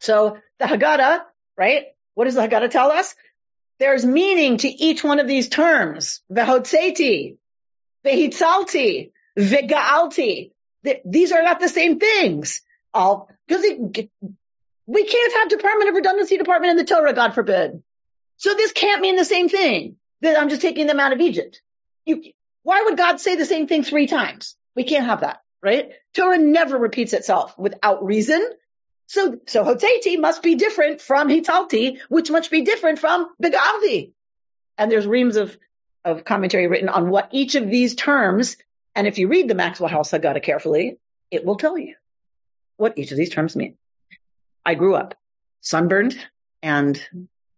[0.00, 1.22] So the Haggadah,
[1.56, 1.86] right?
[2.14, 3.14] What does the Haggadah tell us?
[3.78, 6.20] There's meaning to each one of these terms.
[6.30, 7.36] Vehotzeti,
[8.04, 10.52] vehitzalti, vegaalti.
[10.84, 12.60] Th- These are not the same things.
[12.92, 13.64] All because
[14.86, 17.82] we can't have Department of Redundancy Department in the Torah, God forbid.
[18.40, 19.96] So this can't mean the same thing.
[20.22, 21.62] That I'm just taking them out of Egypt.
[22.04, 22.22] You,
[22.62, 24.56] why would God say the same thing three times?
[24.74, 25.92] We can't have that, right?
[26.14, 28.46] Torah never repeats itself without reason.
[29.06, 34.12] So, so Hoteti must be different from Hitalti, which must be different from Begalti.
[34.78, 35.56] And there's reams of,
[36.04, 38.56] of commentary written on what each of these terms,
[38.94, 40.98] and if you read the Maxwell House Haggadah carefully,
[41.30, 41.94] it will tell you
[42.76, 43.76] what each of these terms mean.
[44.64, 45.14] I grew up
[45.60, 46.16] sunburned
[46.62, 47.02] and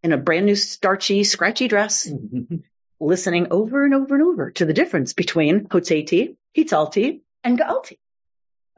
[0.03, 2.57] in a brand new starchy, scratchy dress, mm-hmm.
[3.01, 7.99] listening over and over and over to the difference between Hoteti, Hitalti, and Gaalti.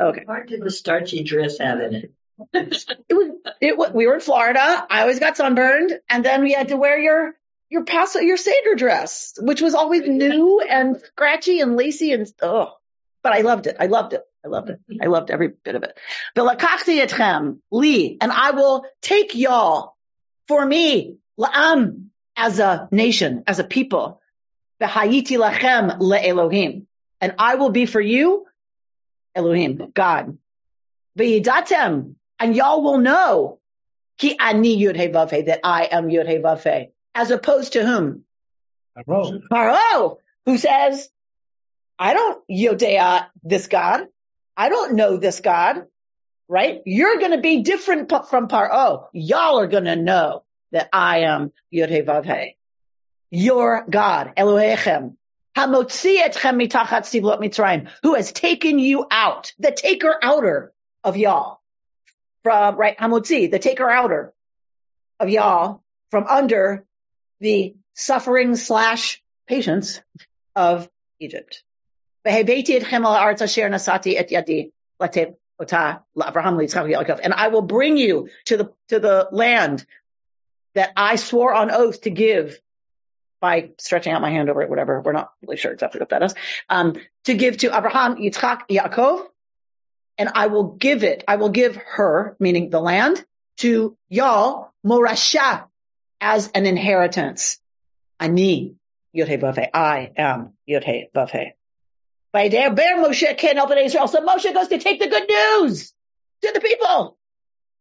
[0.00, 0.22] Okay.
[0.24, 2.12] What did the starchy dress have in it?
[2.52, 4.86] it was, it was, we were in Florida.
[4.90, 7.34] I always got sunburned and then we had to wear your
[7.70, 12.72] your paso, your Seder dress, which was always new and scratchy and lacy and, oh,
[13.22, 13.76] but I loved it.
[13.80, 14.22] I loved it.
[14.44, 14.80] I loved it.
[15.00, 15.96] I loved every bit of it.
[16.36, 19.93] V'lakachti etchem li, and I will take y'all
[20.48, 24.20] for me, la'am, as a nation, as a people.
[24.80, 26.86] V'hayiti lachem le'elohim.
[27.20, 28.46] And I will be for you,
[29.34, 30.36] Elohim, God.
[31.18, 33.60] V'yidatem, and y'all will know,
[34.18, 38.24] ki ani yud that I am yud as opposed to whom?
[38.96, 39.40] Paro.
[39.50, 41.08] Paro, who says,
[41.98, 44.06] I don't yodea this God.
[44.56, 45.86] I don't know this God,
[46.48, 46.82] right?
[46.84, 49.08] You're going to be different from Paro.
[49.12, 51.90] Y'all are going to know that I am Yod
[53.30, 55.16] Your God, Elohechem,
[55.56, 60.72] Hamotzi etchem mitachat sivlot mitzrayim, who has taken you out, the taker outer
[61.04, 61.60] of y'all,
[62.42, 64.32] from right Hamotzi, the taker outer
[65.20, 66.84] of y'all from under
[67.40, 70.00] the suffering slash patience
[70.56, 70.88] of
[71.20, 71.62] Egypt.
[75.60, 79.86] And I will bring you to the, to the land
[80.74, 82.60] that I swore on oath to give
[83.40, 85.00] by stretching out my hand over it, whatever.
[85.00, 86.34] We're not really sure exactly what that is.
[86.68, 89.26] Um, to give to Abraham, Yitzchak, Yaakov,
[90.18, 93.24] and I will give it, I will give her, meaning the land,
[93.58, 95.64] to y'all, Morasha,
[96.20, 97.58] as an inheritance.
[98.18, 98.76] Ani,
[99.14, 99.68] Yodhe Bavhe.
[99.74, 101.52] I am Yodhe Bavhe.
[102.34, 104.08] Bear Moshe can't help it Israel.
[104.08, 105.94] So Moshe goes to take the good news
[106.42, 107.16] to the people.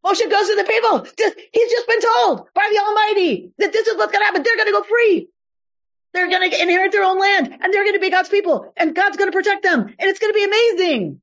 [0.06, 1.08] Moshe goes to the people.
[1.52, 4.44] He's just been told by the Almighty that this is what's going to happen.
[4.44, 5.30] They're going to go free.
[6.14, 8.94] They're going to inherit their own land and they're going to be God's people and
[8.94, 11.22] God's going to protect them and it's going to be amazing.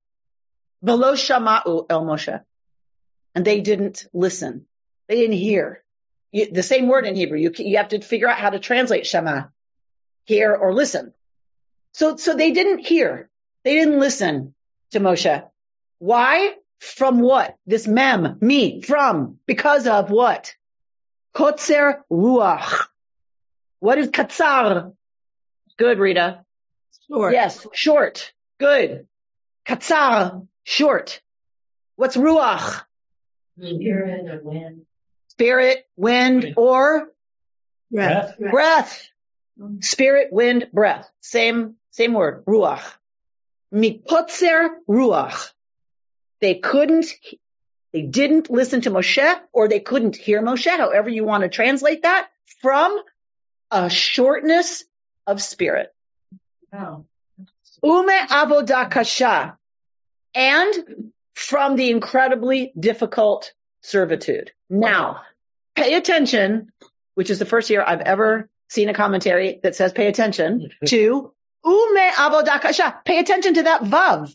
[0.82, 2.42] Velo shama'u el Moshe.
[3.36, 4.66] And they didn't listen.
[5.08, 5.84] They didn't hear.
[6.32, 7.38] You, the same word in Hebrew.
[7.38, 9.44] You, you have to figure out how to translate Shema,
[10.24, 11.12] hear or listen.
[11.92, 13.30] So, so they didn't hear.
[13.64, 14.54] They didn't listen
[14.92, 15.44] to Moshe.
[15.98, 16.54] Why?
[16.78, 17.56] From what?
[17.66, 20.54] This mem, me, from, because of what?
[21.34, 22.86] Kotzer ruach.
[23.80, 24.94] What is katzar?
[25.76, 26.44] Good, Rita.
[27.08, 27.34] Short.
[27.34, 28.32] Yes, short.
[28.58, 29.06] Good.
[29.66, 31.20] Katzar, short.
[31.96, 32.82] What's ruach?
[33.58, 34.86] Spirit or wind
[35.40, 37.08] spirit, wind, or
[37.90, 38.36] breath.
[38.38, 39.08] breath.
[39.80, 41.10] Spirit, wind, breath.
[41.22, 42.44] Same, same word.
[42.46, 42.82] Ruach.
[43.72, 45.50] Mikotzer ruach.
[46.40, 47.06] They couldn't,
[47.92, 52.02] they didn't listen to Moshe or they couldn't hear Moshe, however you want to translate
[52.02, 52.28] that,
[52.60, 52.98] from
[53.70, 54.84] a shortness
[55.26, 55.92] of spirit.
[56.72, 57.04] Wow.
[57.84, 59.56] Ume avodah kasha.
[60.34, 64.52] And from the incredibly difficult servitude.
[64.68, 65.22] Now,
[65.74, 66.70] pay attention,
[67.14, 71.32] which is the first year I've ever seen a commentary that says pay attention to
[71.64, 73.04] ume avodakasha.
[73.04, 74.34] Pay attention to that vav.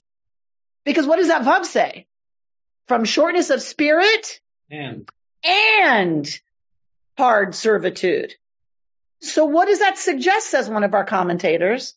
[0.83, 2.07] Because what does that vav say?
[2.88, 5.09] From shortness of spirit and,
[5.43, 6.39] and
[7.17, 8.33] hard servitude.
[9.21, 11.95] So what does that suggest, says one of our commentators?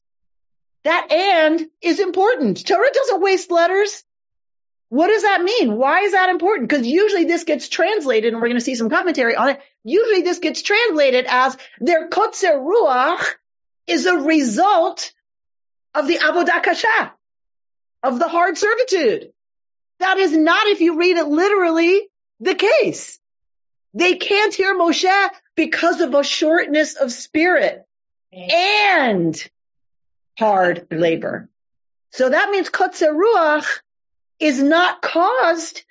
[0.85, 2.67] That and is important.
[2.67, 4.05] Torah doesn't waste letters.
[4.89, 5.77] What does that mean?
[5.77, 6.69] Why is that important?
[6.69, 9.61] Because usually this gets translated, and we're going to see some commentary on it.
[9.85, 13.23] Usually this gets translated as their kotzer ruach
[13.87, 15.13] is a result
[15.95, 17.13] of the avodah kasha,
[18.03, 19.33] of the hard servitude.
[20.01, 22.09] That is not, if you read it literally,
[22.41, 23.19] the case.
[23.95, 27.85] They can't hear Moshe because of a shortness of spirit
[28.33, 29.51] and
[30.39, 31.49] hard labor.
[32.13, 33.67] So that means kotzer ruach
[34.39, 35.83] is not caused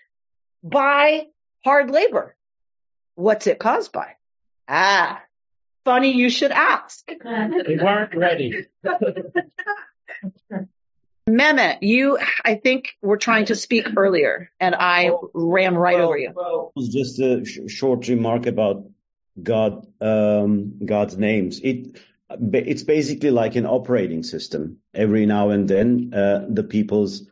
[0.64, 1.28] by
[1.64, 2.36] hard labor.
[3.16, 4.14] What's it caused by?
[4.70, 5.22] Ah,
[5.88, 7.10] funny you should ask.
[7.68, 8.66] We weren't ready.
[11.30, 16.18] Mehmet, you, I think were trying to speak earlier and I ran right well, over
[16.18, 16.32] you.
[16.36, 18.90] Well, just a sh- short remark about
[19.42, 21.62] God, um, God's names.
[21.62, 24.80] It, it's basically like an operating system.
[24.94, 27.24] Every now and then, uh, the people's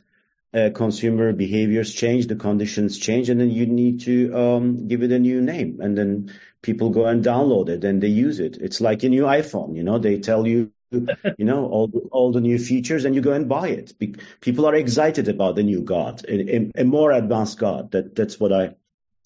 [0.56, 5.12] uh, consumer behaviors change, the conditions change, and then you need to um, give it
[5.12, 5.80] a new name.
[5.82, 8.58] And then people go and download it and they use it.
[8.58, 12.42] It's like a new iPhone, you know, they tell you, you know, all, all the
[12.42, 13.98] new features and you go and buy it.
[14.00, 17.92] Be- people are excited about the new God, a, a, a more advanced God.
[17.92, 18.76] That, that's what I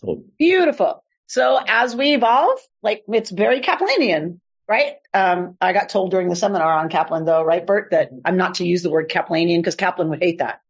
[0.01, 0.25] thought.
[0.37, 1.03] Beautiful.
[1.27, 4.95] So as we evolve, like it's very Kaplanian, right?
[5.13, 8.55] Um, I got told during the seminar on Kaplan though, right, Bert, that I'm not
[8.55, 10.61] to use the word Kaplanian because Kaplan would hate that.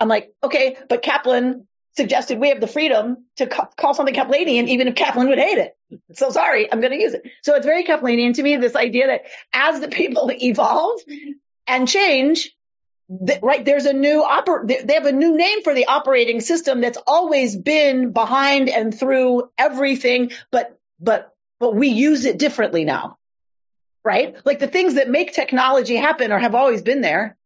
[0.00, 4.68] I'm like, okay, but Kaplan suggested we have the freedom to ca- call something Kaplanian,
[4.68, 5.76] even if Kaplan would hate it.
[6.14, 7.22] So sorry, I'm going to use it.
[7.42, 11.00] So it's very Kaplanian to me, this idea that as the people evolve
[11.66, 12.50] and change,
[13.42, 16.98] right, there's a new oper, they have a new name for the operating system that's
[17.06, 23.16] always been behind and through everything, but, but, but we use it differently now.
[24.04, 24.36] Right?
[24.44, 27.36] Like the things that make technology happen or have always been there.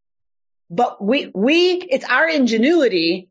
[0.72, 3.28] But we, we, it's our ingenuity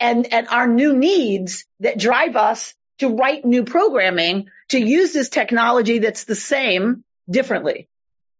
[0.00, 5.28] and, and our new needs that drive us to write new programming to use this
[5.28, 7.90] technology that's the same differently,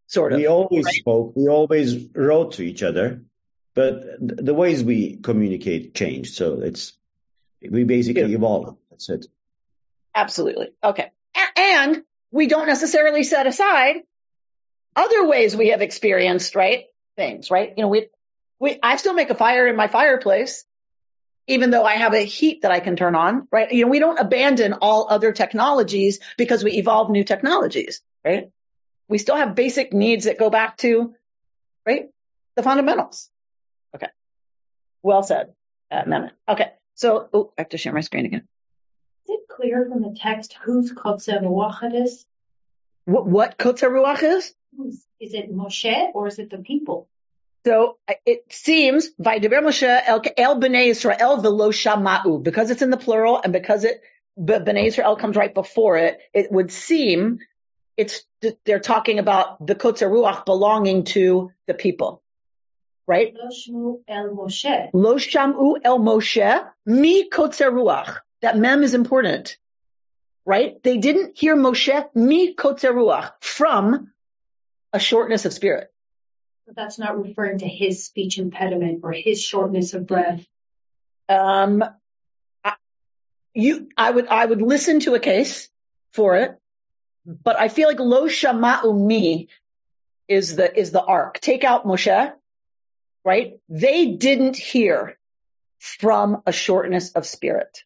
[0.07, 0.39] sort of.
[0.39, 0.95] We always right?
[0.95, 3.23] spoke, we always wrote to each other,
[3.75, 6.35] but th- the ways we communicate changed.
[6.35, 6.95] So it's,
[7.61, 8.39] we basically Yeah.
[8.39, 8.79] evolved.
[8.91, 9.27] That's it.
[10.15, 10.69] Absolutely.
[10.83, 11.11] Okay.
[11.55, 13.97] And we don't necessarily set aside
[14.97, 16.85] other ways we have experienced, right?
[17.17, 17.73] Things, right?
[17.77, 18.09] You know, we,
[18.59, 20.65] we, I still make a fire in my fireplace,
[21.47, 23.71] even though I have a heat that I can turn on, right?
[23.71, 28.51] You know, we don't abandon all other technologies because we evolve new technologies, right?
[29.09, 31.15] We still have basic needs that go back to,
[31.87, 32.09] right?
[32.57, 33.31] The fundamentals.
[33.95, 34.09] Okay.
[35.03, 35.55] Well said,
[35.91, 36.33] uh, Mehmet.
[36.49, 36.73] Okay.
[36.95, 38.49] So, oh, I have to share my screen again.
[39.25, 42.27] Is it clear from the text whose Kotzer Ruach it is?
[43.05, 44.53] What, what Kotzer Ruach is?
[44.77, 45.06] Whose?
[45.21, 47.09] Is it Moshe or is it the people?
[47.65, 52.97] So it seems Vaydaber Moshe El, El Bnei Israel v'lo shama'u because it's in the
[52.97, 54.03] plural and because it
[54.39, 56.21] Bnei Israel comes right before it.
[56.33, 57.41] It would seem
[57.97, 58.23] it's
[58.65, 62.23] they're talking about the Kotzer Ruach belonging to the people,
[63.07, 63.35] right?
[63.35, 64.91] Lo shmu el Moshe.
[64.93, 68.19] Lo shamu el Moshe mi Kotzer Ruach.
[68.43, 69.57] That mem is important,
[70.45, 70.81] right?
[70.83, 74.13] They didn't hear Moshe mi Kotzer Ruach from
[74.97, 75.93] a shortness of spirit.
[76.67, 80.45] But that's not referring to his speech impediment or his shortness of breath.
[81.29, 81.85] Um,
[82.65, 82.73] I,
[83.55, 85.69] you, I would, I would listen to a case
[86.13, 86.59] for it,
[87.27, 89.49] but I feel like lo shama'u mi
[90.29, 91.41] is the, is the arc.
[91.41, 92.33] Take out Moshe,
[93.23, 93.61] right?
[93.69, 95.19] They didn't hear
[95.79, 97.85] from a shortness of spirit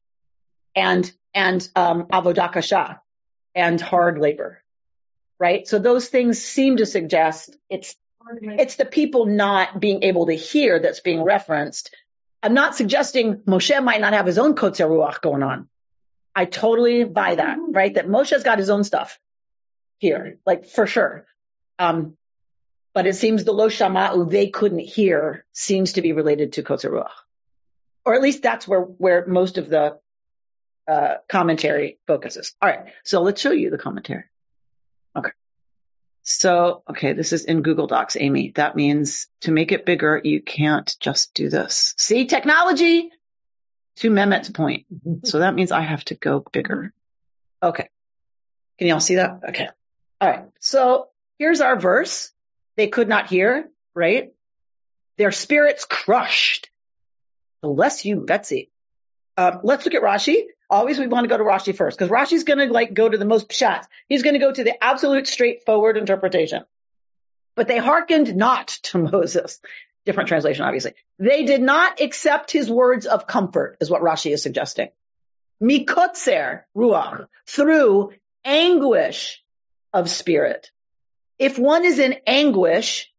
[0.76, 3.02] and, and, um, avodah kasha
[3.54, 4.59] and hard labor,
[5.40, 5.66] right?
[5.66, 7.96] So those things seem to suggest it's
[8.42, 11.92] it's the people not being able to hear that's being referenced.
[12.42, 15.68] I'm not suggesting Moshe might not have his own Kotzer Ruach going on.
[16.36, 17.92] I totally buy that, right?
[17.94, 19.18] That Moshe's got his own stuff
[19.98, 21.26] here, like for sure.
[21.78, 22.16] Um,
[22.94, 26.90] but it seems the Lo Shama'u they couldn't hear seems to be related to Kotzer
[26.90, 27.10] Ruach.
[28.04, 29.98] Or at least that's where, where most of the,
[30.86, 32.54] uh, commentary focuses.
[32.60, 32.92] All right.
[33.04, 34.24] So let's show you the commentary.
[35.16, 35.30] Okay.
[36.22, 38.52] So, okay, this is in Google Docs, Amy.
[38.54, 41.94] That means to make it bigger, you can't just do this.
[41.96, 43.10] See, technology
[43.96, 44.86] to Mehmet's point.
[45.24, 46.92] So that means I have to go bigger.
[47.62, 47.88] Okay.
[48.78, 49.40] Can y'all see that?
[49.48, 49.68] Okay.
[50.20, 50.44] All right.
[50.60, 52.30] So here's our verse.
[52.76, 54.32] They could not hear, right?
[55.18, 56.70] Their spirits crushed.
[57.62, 58.70] Bless you, Betsy.
[59.36, 60.44] Uh, let's look at Rashi.
[60.70, 63.18] Always we want to go to Rashi first because Rashi's going to like go to
[63.18, 63.84] the most pshat.
[64.08, 66.64] He's going to go to the absolute straightforward interpretation.
[67.56, 69.60] But they hearkened not to Moses.
[70.06, 70.94] Different translation, obviously.
[71.18, 74.88] They did not accept his words of comfort is what Rashi is suggesting.
[75.62, 78.12] Mikotzer ruach through
[78.44, 79.42] anguish
[79.92, 80.70] of spirit.
[81.38, 83.12] If one is in anguish,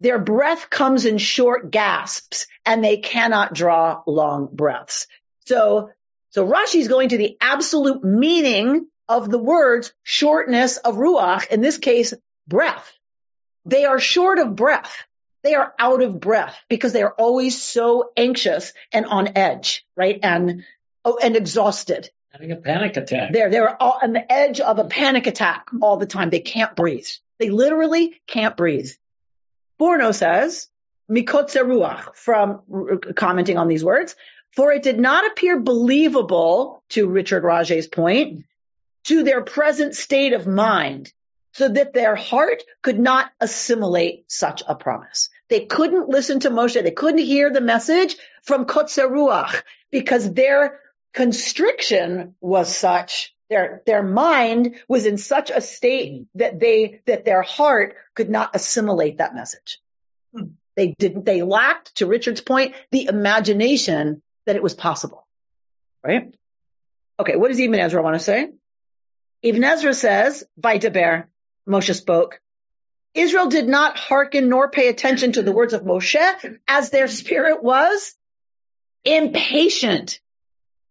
[0.00, 5.06] their breath comes in short gasps and they cannot draw long breaths.
[5.46, 5.90] So
[6.36, 11.62] so Rashi is going to the absolute meaning of the words shortness of ruach, in
[11.62, 12.12] this case,
[12.46, 12.92] breath.
[13.64, 14.94] They are short of breath.
[15.42, 20.20] They are out of breath because they are always so anxious and on edge, right?
[20.22, 20.64] And,
[21.06, 22.10] oh, and exhausted.
[22.32, 23.32] Having a panic attack.
[23.32, 26.28] They're, they're all on the edge of a panic attack all the time.
[26.28, 27.08] They can't breathe.
[27.38, 28.90] They literally can't breathe.
[29.80, 30.68] Sforno says,
[31.10, 32.60] Mikotze Ruach, from
[33.14, 34.16] commenting on these words,
[34.52, 38.44] for it did not appear believable to Richard Raje's point
[39.04, 41.12] to their present state of mind
[41.52, 45.30] so that their heart could not assimilate such a promise.
[45.48, 46.82] They couldn't listen to Moshe.
[46.82, 50.80] They couldn't hear the message from Kotze Ruach because their
[51.14, 57.42] constriction was such their, their mind was in such a state that they, that their
[57.42, 59.78] heart could not assimilate that message.
[60.34, 60.48] Hmm.
[60.74, 65.26] They didn't, they lacked, to Richard's point, the imagination that it was possible.
[66.02, 66.34] Right?
[67.18, 68.50] Okay, what does Ibn Ezra want to say?
[69.42, 71.24] Ibn Ezra says, by Vaydaber,
[71.68, 72.40] Moshe spoke,
[73.14, 77.62] Israel did not hearken nor pay attention to the words of Moshe as their spirit
[77.62, 78.14] was
[79.04, 80.20] impatient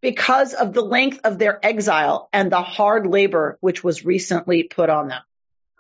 [0.02, 4.90] because of the length of their exile and the hard labor which was recently put
[4.90, 5.22] on them.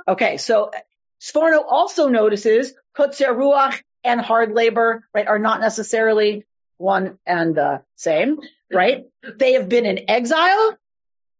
[0.08, 0.72] Okay, so
[1.20, 6.46] Sforno also notices kotzer ruach and hard labor, right, are not necessarily
[6.78, 8.40] one and the same,
[8.72, 9.06] right?
[9.38, 10.78] They have been in exile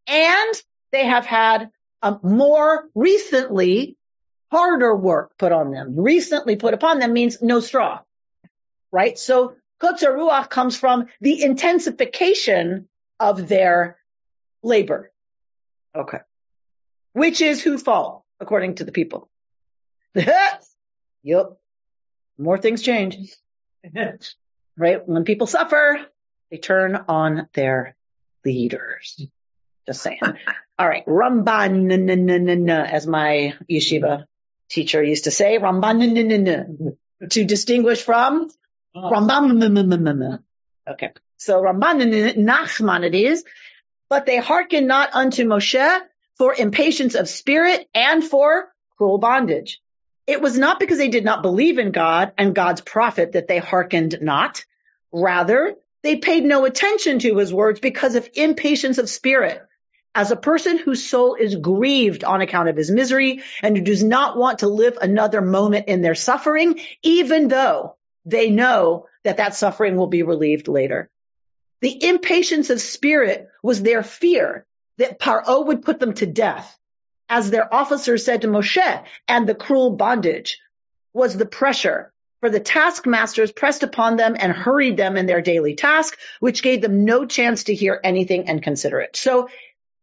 [0.08, 0.56] and
[0.92, 1.72] they have had
[2.02, 3.98] a more recently
[4.52, 5.96] harder work put on them.
[5.98, 8.02] Recently put upon them means no straw,
[8.92, 9.18] right?
[9.18, 12.88] So kotzer ruach comes from the intensification
[13.20, 13.98] of their
[14.64, 15.12] labor.
[15.96, 16.20] Okay.
[17.14, 19.30] Which is who fall, according to the people?
[20.16, 21.58] yep.
[22.38, 23.18] More things change.
[24.78, 25.08] right?
[25.08, 26.00] When people suffer,
[26.52, 27.96] they turn on their
[28.44, 29.28] leaders.
[29.86, 30.20] Just saying.
[30.80, 31.06] All right.
[31.06, 34.26] Ramban, as my yeshiva
[34.70, 36.98] teacher used to say, Ramban,
[37.30, 38.50] to distinguish from
[38.96, 39.12] oh.
[39.12, 40.40] Ramban.
[40.88, 41.12] Okay.
[41.38, 43.44] So Ramban Nachmanides,
[44.10, 46.00] but they hearken not unto Moshe
[46.38, 48.68] for impatience of spirit and for
[48.98, 49.82] cruel bondage.
[50.28, 53.60] It was not because they did not believe in God and God's prophet that they
[53.60, 54.66] hearkened not.
[55.12, 59.62] Rather, they paid no attention to his words because of impatience of spirit.
[60.16, 64.04] As a person whose soul is grieved on account of his misery and who does
[64.04, 69.56] not want to live another moment in their suffering, even though they know that that
[69.56, 71.10] suffering will be relieved later.
[71.82, 74.66] The impatience of spirit was their fear
[74.98, 76.80] that Paro would put them to death
[77.30, 80.60] as their officers said to Moshe, and the cruel bondage
[81.14, 82.12] was the pressure
[82.46, 86.82] for the taskmasters pressed upon them and hurried them in their daily task, which gave
[86.82, 89.16] them no chance to hear anything and consider it.
[89.16, 89.50] So,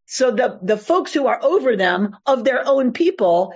[0.07, 3.55] so the, the folks who are over them of their own people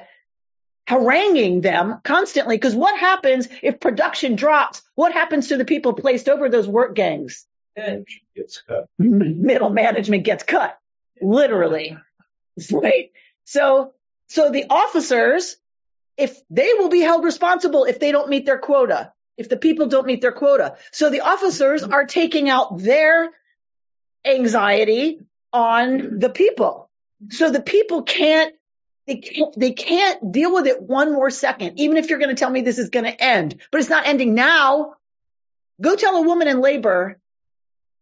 [0.87, 2.59] haranguing them constantly.
[2.59, 4.83] Cause what happens if production drops?
[4.95, 7.45] What happens to the people placed over those work gangs?
[8.37, 8.89] Gets cut.
[8.99, 10.79] Middle management gets cut.
[11.21, 11.99] Literally.
[12.71, 13.11] Right?
[13.47, 13.95] So,
[14.29, 15.57] so the officers,
[16.17, 19.87] if they will be held responsible if they don't meet their quota, if the people
[19.87, 20.77] don't meet their quota.
[20.93, 23.31] So the officers are taking out their
[24.25, 25.21] anxiety
[25.53, 26.91] on the people.
[27.31, 28.53] So the people can't,
[29.07, 32.39] they can't, they can't deal with it one more second, even if you're going to
[32.39, 34.95] tell me this is going to end, but it's not ending now.
[35.81, 37.21] Go tell a woman in labor,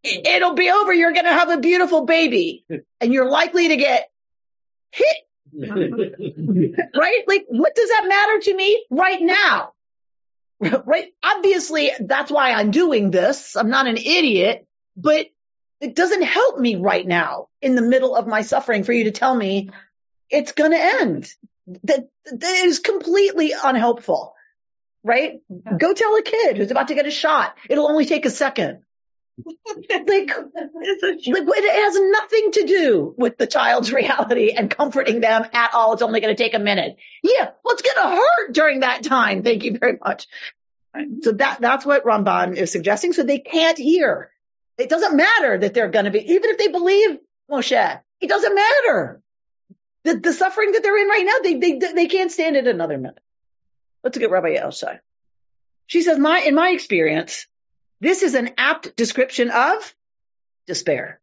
[0.03, 0.93] it'll be over.
[0.93, 2.65] You're going to have a beautiful baby
[3.01, 4.09] and you're likely to get
[4.91, 5.17] hit
[6.97, 7.23] right?
[7.27, 9.73] Like, what does that matter to me right now?
[10.87, 11.13] Right?
[11.23, 13.55] Obviously, that's why I'm doing this.
[13.55, 15.27] I'm not an idiot, but
[15.81, 19.11] it doesn't help me right now in the middle of my suffering for you to
[19.11, 19.71] tell me
[20.31, 21.31] it's going to end.
[21.83, 24.35] That, that is completely unhelpful,
[25.03, 25.41] right?
[25.77, 27.57] Go tell a kid who's about to get a shot.
[27.69, 28.84] It'll only take a second
[29.45, 30.31] like, like
[31.27, 35.93] it has nothing to do with the child's reality and comforting them at all.
[35.93, 36.97] It's only going to take a minute.
[37.23, 39.43] Yeah, it's going to hurt during that time.
[39.43, 40.27] Thank you very much.
[41.23, 43.13] So that that's what Ramban is suggesting.
[43.13, 44.31] So they can't hear.
[44.79, 47.19] It doesn't matter that they're going to be, even if they believe
[47.51, 49.21] Moshe, it doesn't matter.
[50.05, 52.99] The, the suffering that they're in right now, they, they, they can't stand it another
[52.99, 53.19] minute.
[54.03, 55.01] Let's look at Rabbi Elshai.
[55.87, 57.47] She says, my, in my experience,
[58.05, 59.95] this is an apt description of
[60.67, 61.21] despair.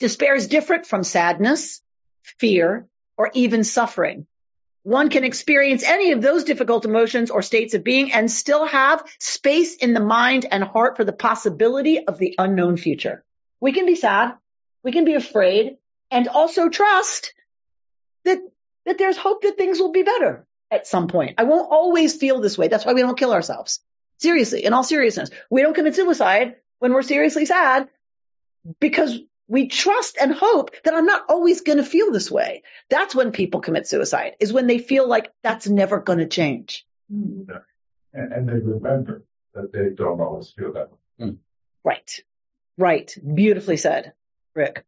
[0.00, 1.80] Despair is different from sadness,
[2.22, 2.86] fear,
[3.16, 4.26] or even suffering.
[4.84, 9.04] One can experience any of those difficult emotions or states of being and still have
[9.20, 13.24] space in the mind and heart for the possibility of the unknown future.
[13.60, 14.34] We can be sad.
[14.82, 15.76] We can be afraid
[16.10, 17.32] and also trust
[18.24, 18.40] that,
[18.86, 21.36] that there's hope that things will be better at some point.
[21.38, 22.66] I won't always feel this way.
[22.66, 23.80] That's why we don't kill ourselves.
[24.22, 27.88] Seriously, in all seriousness, we don't commit suicide when we're seriously sad
[28.78, 29.18] because
[29.48, 32.62] we trust and hope that I'm not always going to feel this way.
[32.88, 36.86] That's when people commit suicide is when they feel like that's never going to change.
[37.10, 37.58] Yeah.
[38.14, 41.26] And, and, they remember that they don't always feel that way.
[41.26, 41.38] Mm.
[41.82, 42.20] Right.
[42.78, 43.12] Right.
[43.34, 44.12] Beautifully said,
[44.54, 44.84] Rick.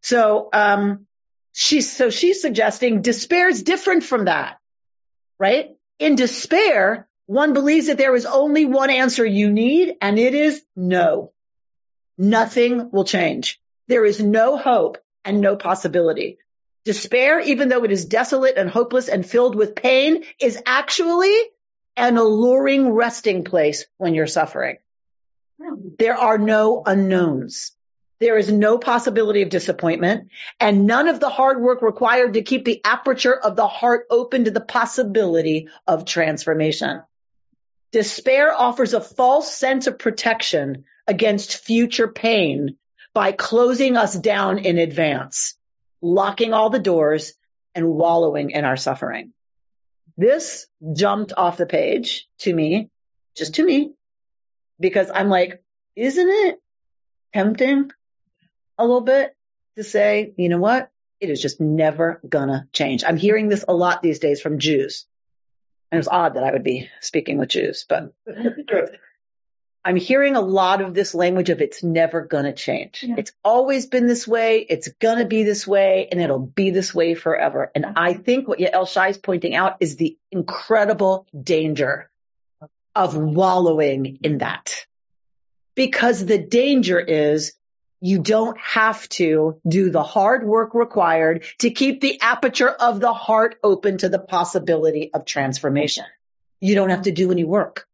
[0.00, 1.06] So, um,
[1.52, 4.60] she's, so she's suggesting despair is different from that,
[5.40, 5.76] right?
[5.98, 10.62] In despair, one believes that there is only one answer you need, and it is
[10.76, 11.32] no.
[12.18, 13.60] Nothing will change.
[13.88, 16.38] There is no hope and no possibility.
[16.84, 21.34] Despair, even though it is desolate and hopeless and filled with pain, is actually
[21.96, 24.76] an alluring resting place when you're suffering.
[25.98, 27.72] There are no unknowns.
[28.20, 30.28] There is no possibility of disappointment
[30.60, 34.44] and none of the hard work required to keep the aperture of the heart open
[34.44, 37.02] to the possibility of transformation.
[37.94, 42.76] Despair offers a false sense of protection against future pain
[43.14, 45.56] by closing us down in advance,
[46.02, 47.34] locking all the doors
[47.72, 49.32] and wallowing in our suffering.
[50.16, 52.90] This jumped off the page to me,
[53.36, 53.92] just to me,
[54.80, 55.62] because I'm like,
[55.94, 56.60] isn't it
[57.32, 57.92] tempting
[58.76, 59.36] a little bit
[59.76, 60.90] to say, you know what?
[61.20, 63.04] It is just never gonna change.
[63.06, 65.06] I'm hearing this a lot these days from Jews.
[65.94, 68.12] And it's odd that I would be speaking with Jews, but
[69.84, 73.04] I'm hearing a lot of this language of it's never gonna change.
[73.06, 73.14] Yeah.
[73.16, 74.66] It's always been this way.
[74.68, 77.70] It's gonna be this way and it'll be this way forever.
[77.76, 82.10] And I think what Yael Shy is pointing out is the incredible danger
[82.96, 84.86] of wallowing in that.
[85.76, 87.52] Because the danger is
[88.04, 93.14] you don't have to do the hard work required to keep the aperture of the
[93.14, 96.04] heart open to the possibility of transformation.
[96.60, 97.88] You don't have to do any work.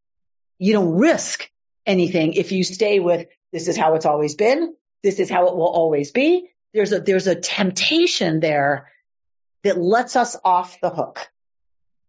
[0.58, 1.48] You don't risk
[1.86, 4.74] anything if you stay with this is how it's always been.
[5.04, 6.50] This is how it will always be.
[6.74, 8.90] There's a, there's a temptation there
[9.62, 11.30] that lets us off the hook.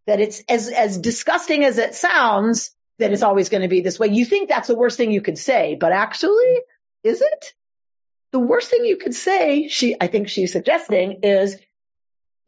[0.08, 4.00] That it's as, as disgusting as it sounds, that it's always going to be this
[4.00, 4.08] way.
[4.08, 6.58] You think that's the worst thing you could say, but actually,
[7.04, 7.54] is it?
[8.32, 11.56] The worst thing you could say, she, I think she's suggesting is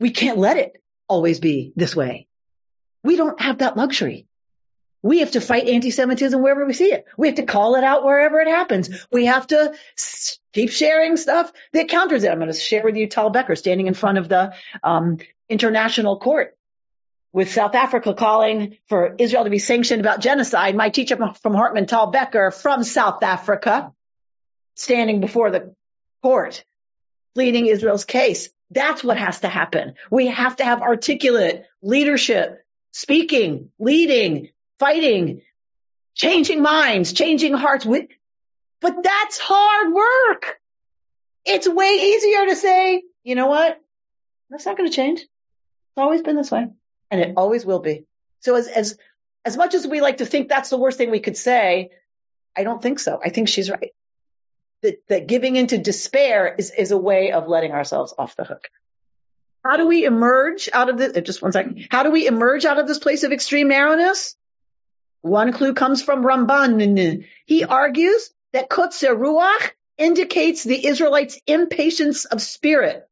[0.00, 2.26] we can't let it always be this way.
[3.02, 4.26] We don't have that luxury.
[5.02, 7.04] We have to fight anti-Semitism wherever we see it.
[7.18, 9.06] We have to call it out wherever it happens.
[9.12, 9.74] We have to
[10.54, 12.30] keep sharing stuff that counters it.
[12.30, 15.18] I'm going to share with you Tal Becker standing in front of the um,
[15.50, 16.56] international court
[17.34, 20.74] with South Africa calling for Israel to be sanctioned about genocide.
[20.74, 23.92] My teacher from Hartman, Tal Becker, from South Africa,
[24.74, 25.74] standing before the
[26.22, 26.64] court,
[27.34, 28.48] pleading Israel's case.
[28.70, 29.94] That's what has to happen.
[30.10, 35.42] We have to have articulate leadership, speaking, leading, fighting,
[36.14, 37.86] changing minds, changing hearts.
[38.80, 40.60] But that's hard work.
[41.44, 43.80] It's way easier to say, you know what?
[44.50, 45.20] That's not going to change.
[45.20, 46.68] It's always been this way
[47.10, 48.06] and it always will be.
[48.40, 48.98] So as, as,
[49.44, 51.90] as much as we like to think that's the worst thing we could say,
[52.56, 53.20] I don't think so.
[53.22, 53.92] I think she's right.
[54.84, 58.68] That, that giving into despair is, is a way of letting ourselves off the hook.
[59.64, 61.16] How do we emerge out of this?
[61.16, 61.88] Uh, just one second.
[61.90, 64.36] How do we emerge out of this place of extreme narrowness?
[65.22, 67.24] One clue comes from Ramban.
[67.46, 73.08] He argues that kotzer ruach indicates the Israelites' impatience of spirit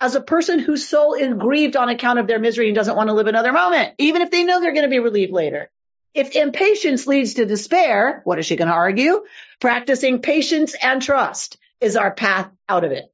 [0.00, 3.08] as a person whose soul is grieved on account of their misery and doesn't want
[3.08, 5.70] to live another moment, even if they know they're going to be relieved later.
[6.14, 9.24] If impatience leads to despair, what is she going to argue?
[9.60, 13.12] Practicing patience and trust is our path out of it.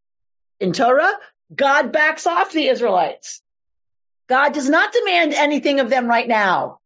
[0.60, 1.12] In Torah,
[1.54, 3.42] God backs off the Israelites.
[4.28, 6.78] God does not demand anything of them right now.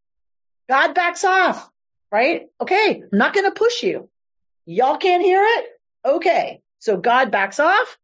[0.69, 1.69] God backs off,
[2.11, 2.47] right?
[2.59, 4.09] Okay, I'm not going to push you.
[4.65, 5.65] Y'all can't hear it?
[6.05, 6.61] Okay.
[6.79, 7.97] So God backs off.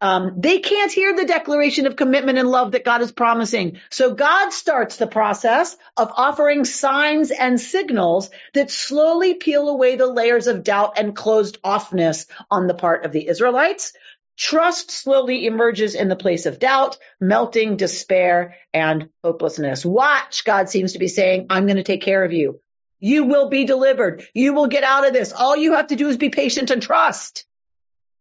[0.00, 3.80] Um, they can't hear the declaration of commitment and love that God is promising.
[3.90, 10.06] So God starts the process of offering signs and signals that slowly peel away the
[10.06, 13.92] layers of doubt and closed offness on the part of the Israelites
[14.36, 19.84] Trust slowly emerges in the place of doubt, melting despair and hopelessness.
[19.84, 22.60] Watch, God seems to be saying, I'm going to take care of you.
[22.98, 24.26] You will be delivered.
[24.34, 25.32] You will get out of this.
[25.32, 27.46] All you have to do is be patient and trust.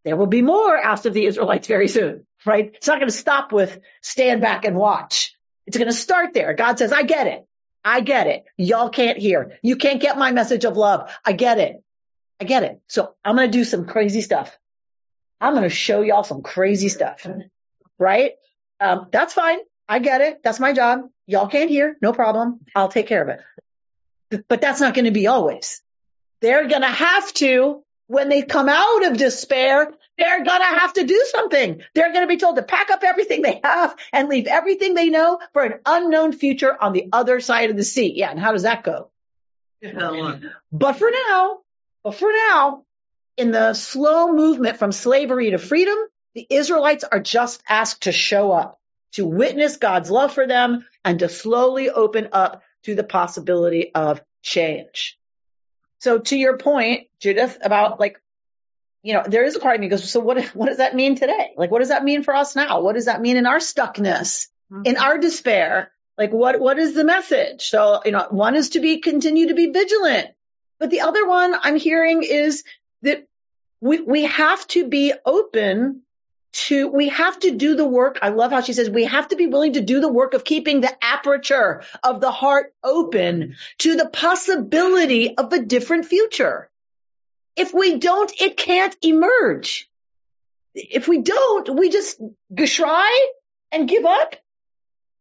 [0.04, 2.72] There will be more asked of the Israelites very soon, right?
[2.76, 5.36] It's not going to stop with stand back and watch.
[5.66, 6.54] It's going to start there.
[6.54, 7.48] God says, I get it.
[7.86, 8.46] I get it.
[8.58, 9.58] Y'all can't hear.
[9.62, 11.12] You can't get my message of love.
[11.26, 11.84] I get it.
[12.40, 12.82] I get it.
[12.88, 14.58] So I'm going to do some crazy stuff.
[15.40, 17.26] I'm going to show y'all some crazy stuff.
[17.98, 18.34] Right?
[18.80, 19.60] Um, that's fine.
[19.88, 20.42] I get it.
[20.44, 21.10] That's my job.
[21.28, 21.98] Y'all can't hear.
[22.02, 22.62] No problem.
[22.76, 24.46] I'll take care of it.
[24.50, 25.82] But that's not going to be always.
[26.42, 30.94] They're going to have to, when they come out of despair, they're going to have
[30.94, 31.82] to do something.
[31.96, 35.10] They're going to be told to pack up everything they have and leave everything they
[35.10, 38.14] know for an unknown future on the other side of the sea.
[38.16, 38.30] Yeah.
[38.30, 39.10] And how does that go?
[40.72, 41.60] But for now,
[42.04, 42.84] but for now,
[43.38, 45.98] in the slow movement from slavery to freedom,
[46.36, 48.80] the Israelites are just asked to show up,
[49.14, 54.22] to witness God's love for them, and to slowly open up to the possibility of
[54.42, 55.18] change.
[56.04, 58.20] So to your point, Judith, about like,
[59.04, 61.16] you know, there is a part of me goes, so what, what does that mean
[61.16, 61.54] today?
[61.56, 62.82] Like, what does that mean for us now?
[62.82, 64.82] What does that mean in our stuckness, mm-hmm.
[64.84, 65.94] in our despair?
[66.18, 67.70] Like, what, what is the message?
[67.70, 70.28] So, you know, one is to be, continue to be vigilant.
[70.78, 72.66] But the other one I'm hearing is
[73.04, 73.26] that
[73.80, 76.02] we, we have to be open
[76.54, 78.20] to, we have to do the work.
[78.22, 80.44] I love how she says we have to be willing to do the work of
[80.44, 86.70] keeping the aperture of the heart open to the possibility of a different future.
[87.56, 89.90] If we don't, it can't emerge.
[90.76, 92.22] If we don't, we just
[92.66, 93.28] try
[93.72, 94.36] and give up.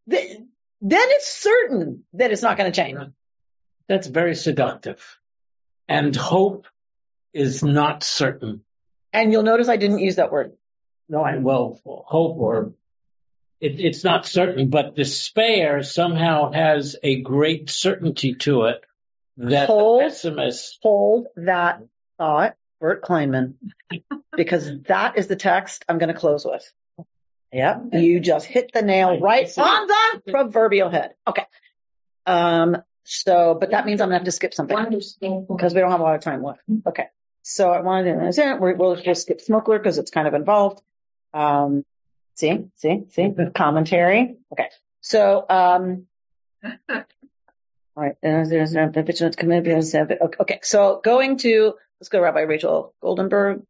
[0.06, 0.48] Then
[0.82, 2.98] it's certain that it's not going to change.
[3.88, 5.18] That's very seductive.
[5.88, 6.66] And hope
[7.34, 8.62] is not certain.
[9.12, 10.52] And you'll notice I didn't use that word.
[11.08, 12.72] No, I, well, hope or
[13.60, 18.82] it, it's not certain, but despair somehow has a great certainty to it
[19.36, 20.00] that Hold.
[20.00, 20.78] the pessimist.
[20.82, 21.82] Hold that
[22.18, 23.54] thought, Bert Kleinman,
[24.36, 26.70] because that is the text I'm going to close with.
[27.52, 27.88] Yep.
[27.92, 31.14] You just hit the nail right on the proverbial head.
[31.28, 31.44] Okay.
[32.26, 35.90] Um, so, but that means I'm going to have to skip something because we don't
[35.90, 36.60] have a lot of time left.
[36.86, 37.08] Okay.
[37.42, 40.80] So I wanted to understand, we're, we'll just skip Smokler because it's kind of involved.
[41.34, 41.84] Um,
[42.34, 44.36] see, see, see, commentary.
[44.52, 44.68] Okay.
[45.00, 46.06] So, um,
[46.64, 47.02] all
[47.96, 48.14] right.
[48.22, 49.72] There's, there's no vigilance committee.
[49.72, 50.36] Okay.
[50.40, 50.60] okay.
[50.62, 53.64] So going to, let's go Rabbi Rachel Goldenberg.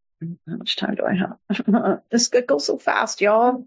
[0.48, 2.02] How much time do I have?
[2.10, 3.66] this goes so fast, y'all.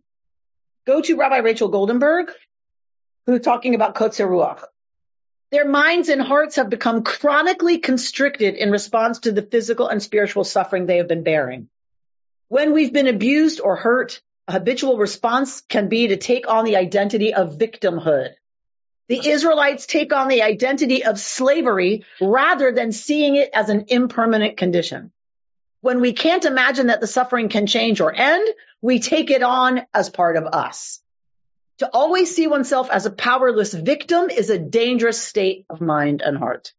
[0.87, 2.29] Go to Rabbi Rachel Goldenberg,
[3.25, 4.63] who's talking about Kotzer Ruach.
[5.51, 10.43] Their minds and hearts have become chronically constricted in response to the physical and spiritual
[10.43, 11.69] suffering they have been bearing.
[12.47, 16.75] When we've been abused or hurt, a habitual response can be to take on the
[16.75, 18.35] identity of victimhood.
[19.07, 24.57] The Israelites take on the identity of slavery rather than seeing it as an impermanent
[24.57, 25.11] condition.
[25.81, 28.47] When we can't imagine that the suffering can change or end,
[28.81, 31.01] we take it on as part of us.
[31.79, 36.37] To always see oneself as a powerless victim is a dangerous state of mind and
[36.37, 36.73] heart.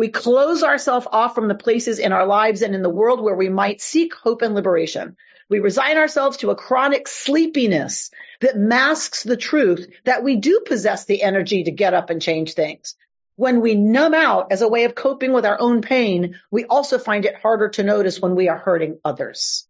[0.00, 3.34] We close ourselves off from the places in our lives and in the world where
[3.34, 5.18] we might seek hope and liberation.
[5.50, 11.04] We resign ourselves to a chronic sleepiness that masks the truth that we do possess
[11.04, 12.94] the energy to get up and change things.
[13.36, 16.98] When we numb out as a way of coping with our own pain, we also
[16.98, 19.68] find it harder to notice when we are hurting others.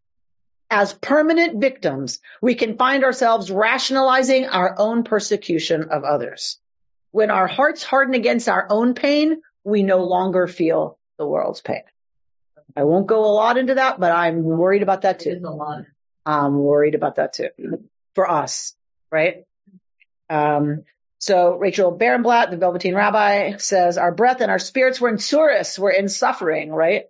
[0.71, 6.61] As permanent victims, we can find ourselves rationalizing our own persecution of others.
[7.11, 11.83] When our hearts harden against our own pain, we no longer feel the world's pain.
[12.77, 15.41] I won't go a lot into that, but I'm worried about that too.
[16.25, 17.49] I'm worried about that too
[18.15, 18.75] for us,
[19.11, 19.45] right?
[20.29, 20.85] Um,
[21.19, 25.79] so Rachel Barenblatt, the Velveteen Rabbi, says our breath and our spirits were in surus,
[25.79, 27.05] we're in suffering, right?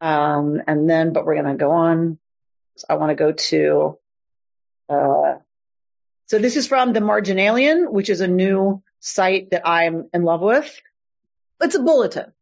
[0.00, 2.18] Um, and then, but we're going to go on.
[2.88, 3.98] I want to go to,
[4.88, 5.34] uh,
[6.26, 10.40] so this is from the Marginalian, which is a new site that I'm in love
[10.40, 10.80] with.
[11.62, 12.32] It's a bulletin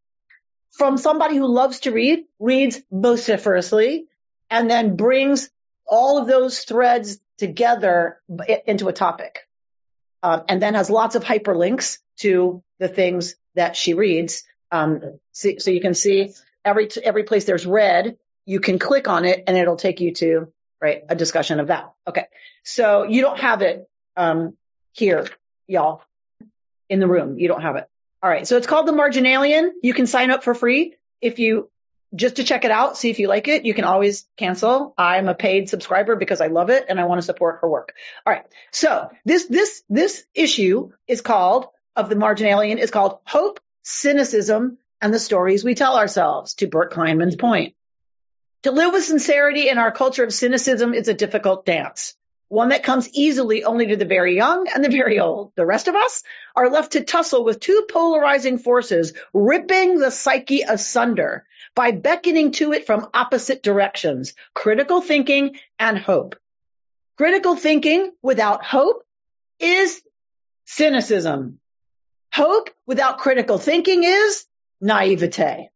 [0.71, 4.07] from somebody who loves to read, reads vociferously,
[4.49, 5.49] and then brings
[5.85, 8.21] all of those threads together
[8.65, 9.39] into a topic.
[10.23, 14.43] Um, and then has lots of hyperlinks to the things that she reads.
[14.71, 19.25] Um, so, so you can see every, every place there's red, you can click on
[19.25, 21.91] it and it'll take you to, right, a discussion of that.
[22.07, 22.25] Okay.
[22.63, 24.55] So you don't have it, um,
[24.93, 25.27] here,
[25.67, 26.03] y'all,
[26.87, 27.39] in the room.
[27.39, 27.87] You don't have it.
[28.23, 28.47] All right.
[28.47, 29.71] So it's called the Marginalian.
[29.81, 31.69] You can sign up for free if you
[32.13, 33.65] just to check it out, see if you like it.
[33.65, 34.93] You can always cancel.
[34.97, 37.93] I'm a paid subscriber because I love it and I want to support her work.
[38.25, 38.45] All right.
[38.71, 45.13] So this, this, this issue is called of the Marginalian is called hope, cynicism, and
[45.13, 47.75] the stories we tell ourselves to Bert Kleinman's point.
[48.63, 52.15] To live with sincerity in our culture of cynicism is a difficult dance
[52.51, 55.53] one that comes easily only to the very young and the very old.
[55.55, 56.21] The rest of us
[56.53, 61.45] are left to tussle with two polarizing forces, ripping the psyche asunder
[61.75, 66.35] by beckoning to it from opposite directions, critical thinking and hope.
[67.15, 69.05] Critical thinking without hope
[69.57, 70.01] is
[70.65, 71.57] cynicism.
[72.33, 74.45] Hope without critical thinking is
[74.81, 75.69] naivete.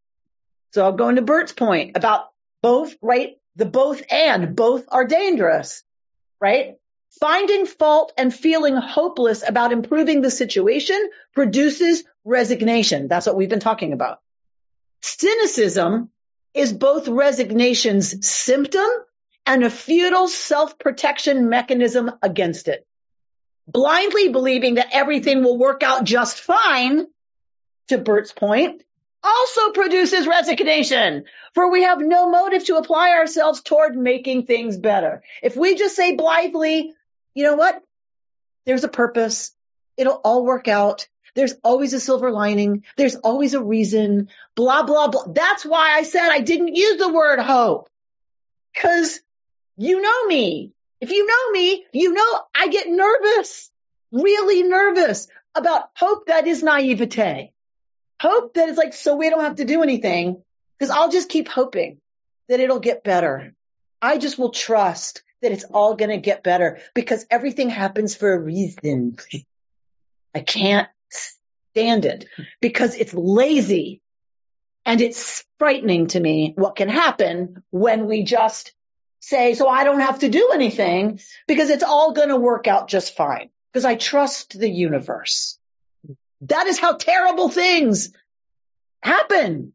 [0.74, 3.38] So I'll go into Bert's point about both, right?
[3.56, 5.86] The both and both are dangerous
[6.40, 6.76] right?
[7.20, 13.08] Finding fault and feeling hopeless about improving the situation produces resignation.
[13.08, 14.20] That's what we've been talking about.
[15.02, 16.10] Cynicism
[16.54, 18.88] is both resignation's symptom
[19.46, 22.86] and a futile self-protection mechanism against it.
[23.68, 27.08] Blindly believing that everything will work out just fine,
[27.88, 28.82] to Bert's point,
[29.26, 35.24] also produces resignation, for we have no motive to apply ourselves toward making things better.
[35.42, 36.94] If we just say blithely,
[37.34, 37.82] you know what?
[38.66, 39.54] There's a purpose.
[39.98, 41.08] It'll all work out.
[41.36, 42.84] There's always a silver lining.
[42.98, 44.30] There's always a reason.
[44.56, 45.26] Blah, blah, blah.
[45.28, 47.90] That's why I said I didn't use the word hope.
[48.76, 49.20] Cause
[49.76, 50.72] you know me.
[51.02, 53.70] If you know me, you know I get nervous,
[54.12, 57.52] really nervous about hope that is naivete
[58.20, 60.42] hope that it's like, so we don't have to do anything.
[60.78, 62.00] because I'll just keep hoping
[62.50, 63.54] that it'll get better.
[64.02, 68.34] I just will trust that it's all going to get better because everything happens for
[68.34, 69.18] a reason.
[70.34, 72.26] I can't stand it
[72.62, 74.02] because it's lazy
[74.86, 78.74] and it's frightening to me what can happen when we just
[79.20, 82.88] say, so I don't have to do anything because it's all going to work out
[82.88, 85.58] just fine because I trust the universe.
[86.42, 88.12] That is how terrible things
[89.02, 89.74] happen.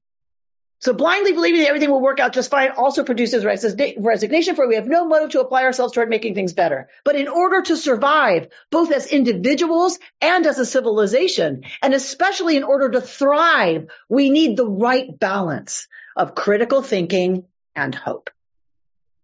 [0.80, 4.76] So blindly believing that everything will work out just fine also produces resignation for we
[4.76, 6.88] have no motive to apply ourselves toward making things better.
[7.04, 12.64] But in order to survive, both as individuals and as a civilization, and especially in
[12.64, 15.86] order to thrive, we need the right balance
[16.16, 17.44] of critical thinking
[17.76, 18.30] and hope.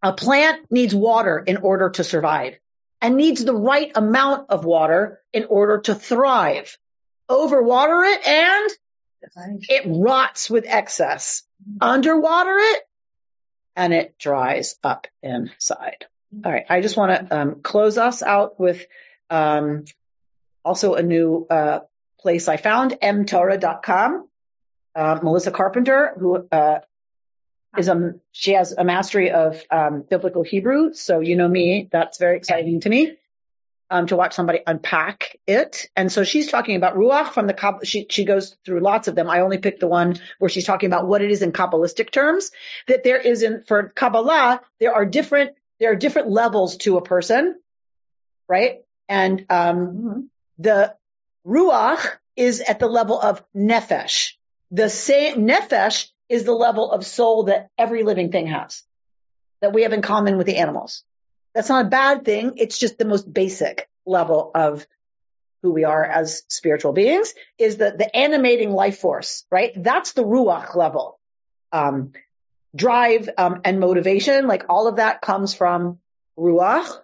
[0.02, 2.58] A plant needs water in order to survive
[3.00, 6.76] and needs the right amount of water in order to thrive.
[7.28, 8.70] Overwater it and
[9.68, 11.42] it rots with excess.
[11.80, 12.82] Underwater it
[13.74, 16.06] and it dries up inside.
[16.44, 16.64] All right.
[16.68, 18.84] I just want to um, close us out with
[19.30, 19.84] um,
[20.64, 21.80] also a new uh,
[22.20, 24.28] place I found, mtorah.com.
[24.94, 26.80] Uh, Melissa Carpenter, who uh,
[27.76, 31.88] is a she has a mastery of um, biblical Hebrew, so you know me.
[31.92, 33.16] That's very exciting to me
[33.90, 35.88] um, to watch somebody unpack it.
[35.96, 39.30] And so she's talking about ruach from the she she goes through lots of them.
[39.30, 42.50] I only picked the one where she's talking about what it is in kabbalistic terms.
[42.88, 47.02] That there is in for Kabbalah there are different there are different levels to a
[47.02, 47.56] person,
[48.48, 48.78] right?
[49.08, 50.94] And um, the
[51.46, 54.32] ruach is at the level of nefesh.
[54.70, 58.82] The same nefesh is the level of soul that every living thing has,
[59.60, 61.04] that we have in common with the animals.
[61.56, 62.52] That's not a bad thing.
[62.58, 64.86] It's just the most basic level of
[65.62, 69.72] who we are as spiritual beings is the, the animating life force, right?
[69.74, 71.18] That's the ruach level.
[71.72, 72.12] Um,
[72.74, 75.98] drive, um, and motivation, like all of that comes from
[76.38, 76.94] ruach.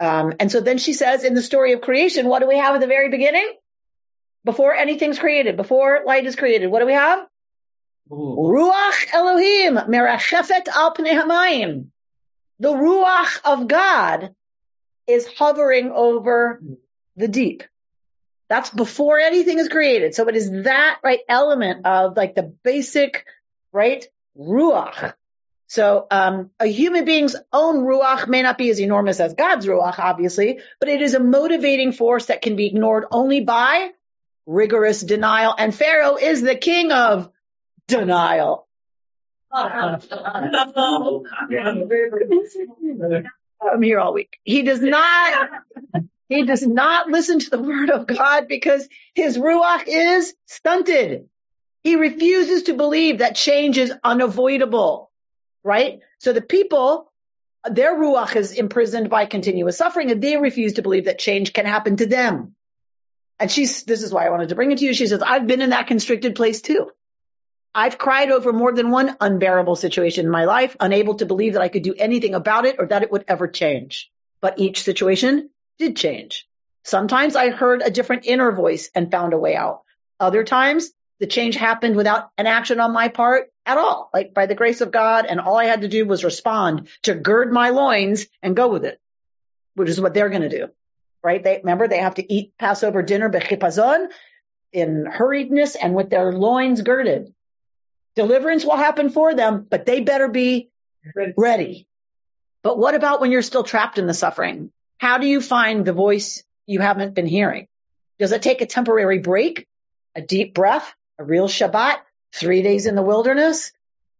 [0.00, 2.74] Um, and so then she says in the story of creation, what do we have
[2.74, 3.48] at the very beginning?
[4.44, 7.20] Before anything's created, before light is created, what do we have?
[8.10, 8.36] Ooh.
[8.40, 11.90] Ruach Elohim, merachefet al pnei hamayim
[12.58, 14.34] the Ruach of God
[15.06, 16.62] is hovering over
[17.16, 17.62] the deep.
[18.48, 20.14] That's before anything is created.
[20.14, 23.24] So it is that right element of like the basic,
[23.72, 24.06] right,
[24.38, 25.14] Ruach.
[25.66, 29.98] So um, a human being's own Ruach may not be as enormous as God's Ruach,
[29.98, 33.90] obviously, but it is a motivating force that can be ignored only by
[34.46, 35.54] rigorous denial.
[35.56, 37.30] And Pharaoh is the king of
[37.88, 38.63] denial.
[43.72, 44.38] I'm here all week.
[44.44, 45.48] He does not,
[46.28, 51.28] he does not listen to the word of God because his ruach is stunted.
[51.84, 55.10] He refuses to believe that change is unavoidable,
[55.62, 56.00] right?
[56.18, 57.12] So the people,
[57.70, 61.66] their ruach is imprisoned by continuous suffering and they refuse to believe that change can
[61.66, 62.56] happen to them.
[63.38, 64.94] And she's, this is why I wanted to bring it to you.
[64.94, 66.90] She says, I've been in that constricted place too.
[67.74, 71.62] I've cried over more than one unbearable situation in my life, unable to believe that
[71.62, 74.12] I could do anything about it or that it would ever change.
[74.40, 76.46] But each situation did change.
[76.84, 79.82] Sometimes I heard a different inner voice and found a way out.
[80.20, 84.46] Other times the change happened without an action on my part at all, like by
[84.46, 85.26] the grace of God.
[85.26, 88.84] And all I had to do was respond to gird my loins and go with
[88.84, 89.00] it,
[89.74, 90.68] which is what they're going to do,
[91.22, 91.42] right?
[91.42, 94.08] They remember they have to eat Passover dinner bechipazon
[94.72, 97.34] in hurriedness and with their loins girded.
[98.16, 100.70] Deliverance will happen for them, but they better be
[101.36, 101.86] ready.
[102.62, 104.70] But what about when you're still trapped in the suffering?
[104.98, 107.66] How do you find the voice you haven't been hearing?
[108.18, 109.66] Does it take a temporary break,
[110.14, 111.98] a deep breath, a real Shabbat,
[112.32, 113.72] three days in the wilderness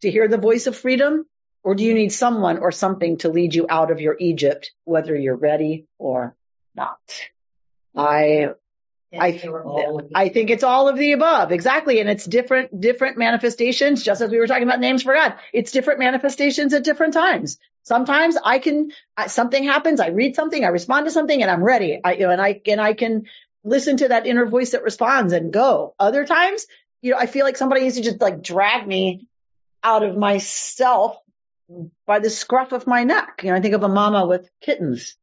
[0.03, 1.27] to hear the voice of freedom?
[1.63, 5.17] Or do you need someone or something to lead you out of your Egypt, whether
[5.17, 6.37] you're ready or
[6.75, 6.99] not?
[7.97, 8.51] I
[9.21, 9.41] I,
[10.15, 11.53] I think it's all of the above.
[11.53, 12.01] Exactly.
[12.01, 15.35] And it's different, different manifestations, just as we were talking about names for God.
[15.53, 17.59] It's different manifestations at different times.
[17.83, 18.93] Sometimes I can,
[19.27, 22.01] something happens, I read something, I respond to something and I'm ready.
[22.03, 23.25] I, you know, and I, and I can
[23.63, 25.95] listen to that inner voice that responds and go.
[25.99, 26.67] Other times,
[27.03, 29.27] you know, I feel like somebody needs to just like drag me
[29.83, 31.19] out of myself
[32.07, 33.41] by the scruff of my neck.
[33.43, 35.17] You know, I think of a mama with kittens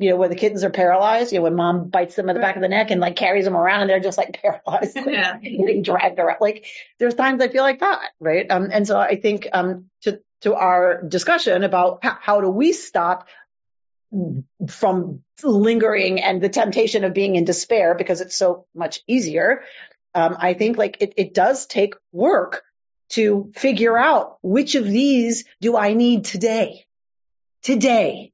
[0.00, 2.40] you know, where the kittens are paralyzed, you know, when mom bites them in the
[2.40, 5.38] back of the neck and like carries them around and they're just like paralyzed, yeah.
[5.38, 6.38] getting dragged around.
[6.40, 6.64] Like
[6.98, 8.50] there's times I feel like that, right?
[8.50, 12.72] Um, and so I think, um, to, to our discussion about how, how do we
[12.72, 13.28] stop
[14.68, 19.64] from lingering and the temptation of being in despair because it's so much easier.
[20.14, 22.62] Um, I think like it, it does take work
[23.10, 26.86] to figure out which of these do I need today,
[27.62, 28.32] today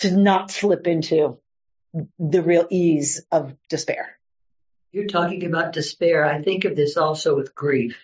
[0.00, 1.38] to not slip into
[2.18, 4.18] the real ease of despair.
[4.92, 6.24] You're talking about despair.
[6.24, 7.96] I think of this also with grief.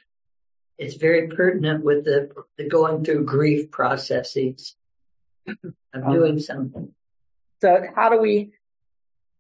[0.79, 4.77] It's very pertinent with the, the going through grief processes
[5.47, 5.57] of
[5.95, 6.93] Um, doing something.
[7.63, 8.53] So how do we,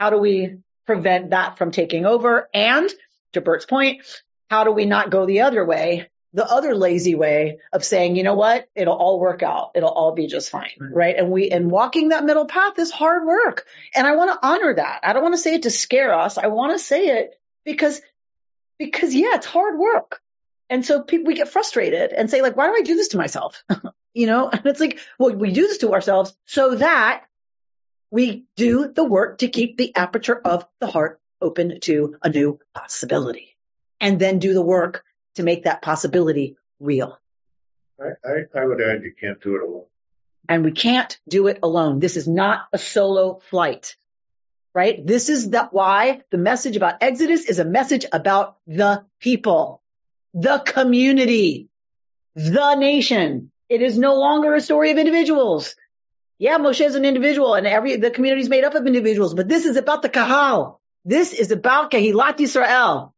[0.00, 2.48] how do we prevent that from taking over?
[2.54, 2.88] And
[3.32, 4.02] to Bert's point,
[4.48, 6.08] how do we not go the other way?
[6.36, 8.68] The other lazy way of saying, you know what?
[8.74, 9.70] It'll all work out.
[9.74, 10.70] It'll all be just fine.
[10.78, 11.16] Right.
[11.16, 13.64] And we, and walking that middle path is hard work.
[13.94, 15.00] And I want to honor that.
[15.02, 16.36] I don't want to say it to scare us.
[16.36, 17.30] I want to say it
[17.64, 18.02] because,
[18.78, 20.20] because yeah, it's hard work.
[20.68, 23.16] And so people, we get frustrated and say like, why do I do this to
[23.16, 23.64] myself?
[24.12, 27.24] you know, and it's like, well, we do this to ourselves so that
[28.10, 32.60] we do the work to keep the aperture of the heart open to a new
[32.74, 33.56] possibility
[34.00, 35.02] and then do the work
[35.36, 37.18] to make that possibility real.
[38.00, 39.84] I, I, I would add you can't do it alone.
[40.48, 41.98] And we can't do it alone.
[41.98, 43.96] This is not a solo flight,
[44.74, 45.04] right?
[45.04, 49.82] This is the, why the message about Exodus is a message about the people,
[50.34, 51.68] the community,
[52.34, 53.50] the nation.
[53.68, 55.74] It is no longer a story of individuals.
[56.38, 59.48] Yeah, Moshe is an individual and every, the community is made up of individuals, but
[59.48, 60.80] this is about the Kahal.
[61.04, 63.12] This is about Kehilat Yisrael.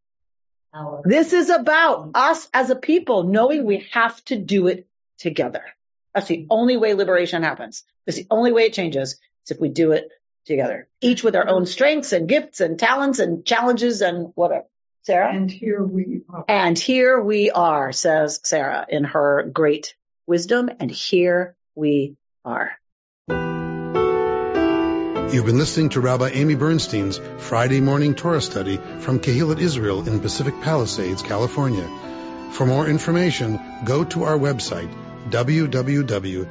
[1.04, 2.10] This is about mm-hmm.
[2.14, 4.86] us as a people knowing we have to do it
[5.18, 5.64] together.
[6.14, 7.84] That's the only way liberation happens.
[8.06, 10.10] That's the only way it changes is if we do it
[10.46, 14.64] together, each with our own strengths and gifts and talents and challenges and whatever.
[15.02, 15.32] Sarah?
[15.32, 16.44] And here we are.
[16.48, 19.94] And here we are, says Sarah in her great
[20.26, 20.70] wisdom.
[20.80, 22.77] And here we are.
[25.30, 30.20] You've been listening to Rabbi Amy Bernstein's Friday morning Torah study from Kehillat Israel in
[30.20, 31.86] Pacific Palisades, California.
[32.52, 34.90] For more information, go to our website,
[35.28, 36.48] www.ourki.org.